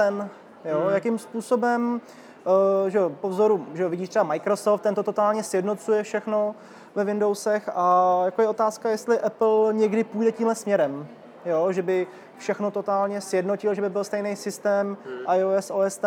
jo, 0.64 0.81
hmm. 0.81 0.94
jakým 0.94 1.18
způsobem, 1.18 2.00
uh, 2.44 2.88
že 2.88 3.00
po 3.20 3.29
vzoru, 3.29 3.66
že 3.74 3.88
vidíš 3.88 4.09
třeba 4.09 4.24
Microsoft, 4.24 4.81
ten 4.81 4.94
to 4.94 5.02
totálně 5.02 5.42
sjednocuje 5.42 6.02
všechno 6.02 6.55
ve 6.97 7.05
Windowsech 7.05 7.71
a 7.75 8.21
jako 8.25 8.43
je 8.43 8.49
otázka, 8.49 8.91
jestli 8.91 9.21
Apple 9.21 9.73
někdy 9.73 10.05
půjde 10.05 10.33
tímhle 10.33 10.55
směrem, 10.55 11.07
jo, 11.45 11.73
že 11.73 11.83
by 11.83 12.07
všechno 12.39 12.71
totálně 12.71 13.21
sjednotil, 13.21 13.75
že 13.75 13.83
by 13.83 13.91
byl 13.91 14.05
stejný 14.05 14.37
systém 14.37 14.97
hmm. 15.05 15.37
iOS, 15.39 15.71
OS 15.71 15.97
X. 15.97 16.01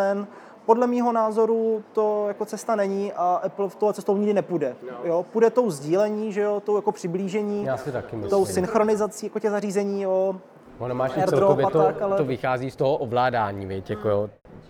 Podle 0.65 0.87
mýho 0.87 1.11
názoru 1.11 1.83
to 1.93 2.27
jako 2.27 2.45
cesta 2.45 2.75
není 2.75 3.13
a 3.13 3.41
Apple 3.43 3.69
v 3.69 3.75
tohle 3.75 3.93
cestou 3.93 4.17
nikdy 4.17 4.33
nepůjde. 4.33 4.75
No. 4.91 4.97
Jo, 5.03 5.25
půjde 5.31 5.49
tou 5.49 5.71
sdílení, 5.71 6.33
že 6.33 6.41
jo, 6.41 6.59
tou 6.65 6.75
jako 6.75 6.91
přiblížení, 6.91 7.65
Já 7.65 7.77
si 7.77 7.91
taky 7.91 8.17
tou 8.29 8.45
synchronizací 8.45 9.25
jako 9.25 9.39
těch 9.39 9.51
zařízení, 9.51 10.01
jo. 10.01 10.35
Ono 10.79 10.95
máš 10.95 11.11
celkově 11.29 11.65
to, 11.65 11.83
tak, 11.83 12.01
ale... 12.01 12.17
to 12.17 12.25
vychází 12.25 12.71
z 12.71 12.75
toho 12.75 12.97
ovládání, 12.97 13.65
víš, 13.65 13.89
jako 13.89 14.09
jo. 14.09 14.29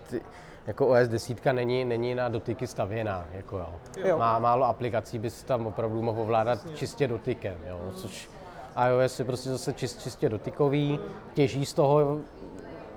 Ty, 0.09 0.21
jako 0.69 0.87
OS 0.87 1.07
10 1.07 1.45
není, 1.45 1.85
není 1.85 2.15
na 2.15 2.29
dotyky 2.29 2.67
stavěná, 2.67 3.25
jako 3.31 3.57
jo. 3.57 3.69
jo. 4.05 4.17
Má 4.17 4.39
málo 4.39 4.65
aplikací, 4.65 5.19
bys 5.19 5.43
tam 5.43 5.67
opravdu 5.67 6.01
mohl 6.01 6.21
ovládat 6.21 6.59
čistě 6.75 7.07
dotykem, 7.07 7.57
jo, 7.67 7.79
což 7.95 8.29
iOS 8.89 9.19
je 9.19 9.25
prostě 9.25 9.49
zase 9.49 9.73
čist, 9.73 10.01
čistě 10.01 10.29
dotykový, 10.29 10.99
těží 11.33 11.65
z 11.65 11.73
toho 11.73 12.19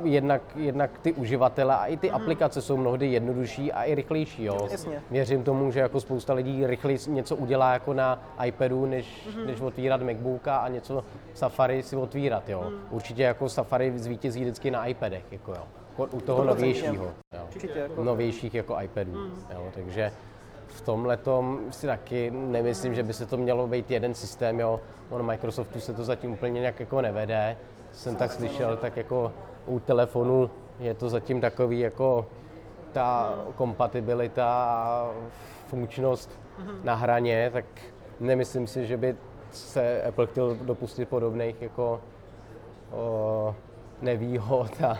jednak, 0.04 0.42
jednak 0.56 0.98
ty 0.98 1.12
uživatele 1.12 1.76
a 1.76 1.86
i 1.86 1.96
ty 1.96 2.08
mm. 2.08 2.14
aplikace 2.14 2.62
jsou 2.62 2.76
mnohdy 2.76 3.06
jednodušší 3.06 3.72
a 3.72 3.82
i 3.82 3.94
rychlejší. 3.94 4.44
Jo. 4.44 4.68
Jasně. 4.70 5.02
Věřím 5.10 5.44
tomu, 5.44 5.70
že 5.70 5.80
jako 5.80 6.00
spousta 6.00 6.34
lidí 6.34 6.66
rychleji 6.66 6.98
něco 7.06 7.36
udělá 7.36 7.72
jako 7.72 7.94
na 7.94 8.22
iPadu, 8.44 8.86
než, 8.86 9.28
mm-hmm. 9.28 9.46
než 9.46 9.60
otvírat 9.60 10.02
MacBooka 10.02 10.56
a 10.56 10.68
něco 10.68 11.04
Safari 11.34 11.82
si 11.82 11.96
otvírat. 11.96 12.48
Jo. 12.48 12.64
Mm. 12.68 12.78
Určitě 12.90 13.22
jako 13.22 13.48
Safari 13.48 13.98
zvítězí 13.98 14.40
vždycky 14.40 14.70
na 14.70 14.86
iPadech. 14.86 15.24
Jako 15.30 15.50
jo. 15.50 15.62
U 16.10 16.20
toho 16.20 16.44
novějšího. 16.44 17.04
Jo. 17.04 17.48
Jako... 17.74 18.04
Novějších 18.04 18.54
jako 18.54 18.80
iPadů. 18.80 19.12
Mm. 19.12 19.44
Jo. 19.52 19.64
Takže 19.74 20.12
v 20.66 20.80
tomhle 20.80 21.18
si 21.70 21.86
taky 21.86 22.30
nemyslím, 22.30 22.94
že 22.94 23.02
by 23.02 23.12
se 23.12 23.26
to 23.26 23.36
mělo 23.36 23.66
být 23.66 23.90
jeden 23.90 24.14
systém, 24.14 24.60
jo. 24.60 24.80
On 25.10 25.26
Microsoftu 25.26 25.80
se 25.80 25.92
to 25.92 26.04
zatím 26.04 26.32
úplně 26.32 26.60
nějak 26.60 26.80
jako 26.80 27.00
nevede. 27.00 27.56
Jsem 27.92 28.16
tak 28.16 28.32
slyšel, 28.32 28.76
tak 28.76 28.96
jako 28.96 29.32
u 29.66 29.80
telefonu 29.80 30.50
je 30.78 30.94
to 30.94 31.08
zatím 31.08 31.40
takový 31.40 31.80
jako 31.80 32.26
ta 32.92 33.34
kompatibilita 33.56 34.46
a 34.54 35.10
funkčnost 35.66 36.38
na 36.84 36.94
hraně, 36.94 37.50
tak 37.52 37.64
nemyslím 38.20 38.66
si, 38.66 38.86
že 38.86 38.96
by 38.96 39.16
se 39.50 40.02
Apple 40.02 40.26
chtěl 40.26 40.56
dopustit 40.62 41.08
podobných 41.08 41.62
jako 41.62 42.00
o, 42.92 43.54
nevýhod 44.02 44.82
a, 44.82 44.98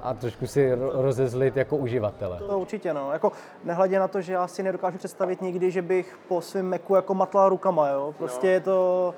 a 0.00 0.14
trošku 0.14 0.46
si 0.46 0.70
rozezlit 0.92 1.56
jako 1.56 1.76
uživatele. 1.76 2.38
To 2.38 2.58
určitě, 2.58 2.94
no. 2.94 3.12
Jako, 3.12 3.32
nehledě 3.64 3.98
na 3.98 4.08
to, 4.08 4.20
že 4.20 4.32
já 4.32 4.46
si 4.46 4.62
nedokážu 4.62 4.98
představit 4.98 5.42
nikdy, 5.42 5.70
že 5.70 5.82
bych 5.82 6.18
po 6.28 6.40
svém 6.40 6.70
Macu 6.70 6.94
jako 6.94 7.14
matlal 7.14 7.48
rukama, 7.48 7.88
jo. 7.88 8.14
Prostě 8.18 8.46
no. 8.46 8.52
je 8.52 8.60
to 8.60 9.14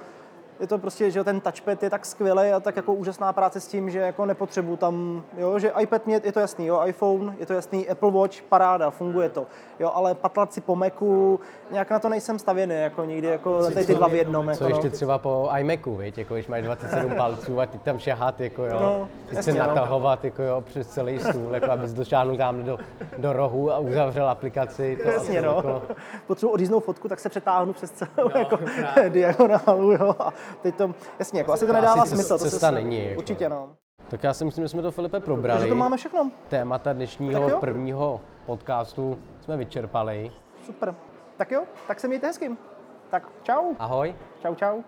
je 0.62 0.68
to 0.68 0.78
prostě, 0.78 1.10
že 1.10 1.24
ten 1.24 1.40
touchpad 1.40 1.82
je 1.82 1.90
tak 1.90 2.06
skvělý 2.06 2.50
a 2.52 2.60
tak 2.60 2.76
jako 2.76 2.94
úžasná 2.94 3.32
práce 3.32 3.60
s 3.60 3.66
tím, 3.66 3.90
že 3.90 3.98
jako 3.98 4.26
nepotřebuji 4.26 4.76
tam, 4.76 5.22
jo, 5.38 5.58
že 5.58 5.72
iPad 5.80 6.06
mě, 6.06 6.20
je 6.24 6.32
to 6.32 6.40
jasný, 6.40 6.66
jo, 6.66 6.82
iPhone, 6.86 7.36
je 7.38 7.46
to 7.46 7.52
jasný, 7.52 7.88
Apple 7.88 8.10
Watch, 8.10 8.42
paráda, 8.42 8.90
funguje 8.90 9.28
to, 9.28 9.46
jo, 9.80 9.90
ale 9.94 10.14
patlat 10.14 10.52
si 10.52 10.60
po 10.60 10.76
Macu, 10.76 11.40
nějak 11.70 11.90
na 11.90 11.98
to 11.98 12.08
nejsem 12.08 12.38
stavěný, 12.38 12.74
jako 12.74 13.04
nikdy, 13.04 13.28
jako 13.28 13.70
ty, 13.70 13.86
ty 13.86 13.94
dva 13.94 14.08
v 14.08 14.14
jednom. 14.14 14.44
Co 14.44 14.50
jako, 14.50 14.66
ještě 14.66 14.88
no. 14.88 14.90
třeba 14.90 15.18
po 15.18 15.50
iMacu, 15.58 15.96
víš, 15.96 16.16
jako 16.16 16.34
když 16.34 16.46
máš 16.46 16.62
27 16.62 17.14
palců 17.16 17.60
a 17.60 17.66
ty 17.66 17.78
tam 17.78 17.98
šahat, 17.98 18.40
jako 18.40 18.64
jo, 18.64 18.80
no, 18.80 19.08
ty 19.28 19.36
jasně, 19.36 19.52
se 19.52 19.58
no. 19.58 19.66
natahovat, 19.66 20.24
jako 20.24 20.42
jo, 20.42 20.60
přes 20.60 20.88
celý 20.88 21.18
stůl, 21.18 21.54
jako 21.54 21.70
abys 21.70 21.92
došáhnul 21.92 22.36
tam 22.36 22.64
do, 22.64 22.78
do 23.18 23.32
rohu 23.32 23.72
a 23.72 23.78
uzavřel 23.78 24.28
aplikaci. 24.28 24.98
To 25.02 25.10
jasně, 25.10 25.42
no. 25.42 25.54
Jako... 25.56 25.82
Potřebuji 26.26 26.52
odříznout 26.52 26.84
fotku, 26.84 27.08
tak 27.08 27.20
se 27.20 27.28
přetáhnu 27.28 27.72
přes 27.72 27.90
celou 27.90 28.30
no, 28.34 28.40
jako, 28.40 28.58
diagonálu, 29.08 29.92
jo, 29.92 30.14
a 30.18 30.32
teď 30.62 30.74
to, 30.74 30.94
jasně, 31.18 31.40
jako 31.40 31.52
asi 31.52 31.66
to 31.66 31.72
nedává 31.72 32.06
smysl. 32.06 32.38
To 32.38 32.44
cesta 32.44 32.68
se, 32.68 32.72
není. 32.72 33.04
Jako. 33.04 33.18
Určitě, 33.18 33.48
no. 33.48 33.76
Tak 34.08 34.22
já 34.24 34.34
si 34.34 34.44
myslím, 34.44 34.64
že 34.64 34.68
jsme 34.68 34.82
to, 34.82 34.90
Filipe, 34.90 35.20
probrali. 35.20 35.58
Takže 35.60 35.72
to 35.72 35.76
máme 35.76 35.96
všechno. 35.96 36.30
Témata 36.48 36.92
dnešního 36.92 37.60
prvního 37.60 38.20
podcastu 38.46 39.18
jsme 39.40 39.56
vyčerpali. 39.56 40.32
Super. 40.66 40.94
Tak 41.36 41.50
jo, 41.50 41.62
tak 41.88 42.00
se 42.00 42.08
mějte 42.08 42.26
hezky. 42.26 42.56
Tak 43.10 43.28
čau. 43.42 43.74
Ahoj. 43.78 44.14
Čau, 44.42 44.54
čau. 44.54 44.82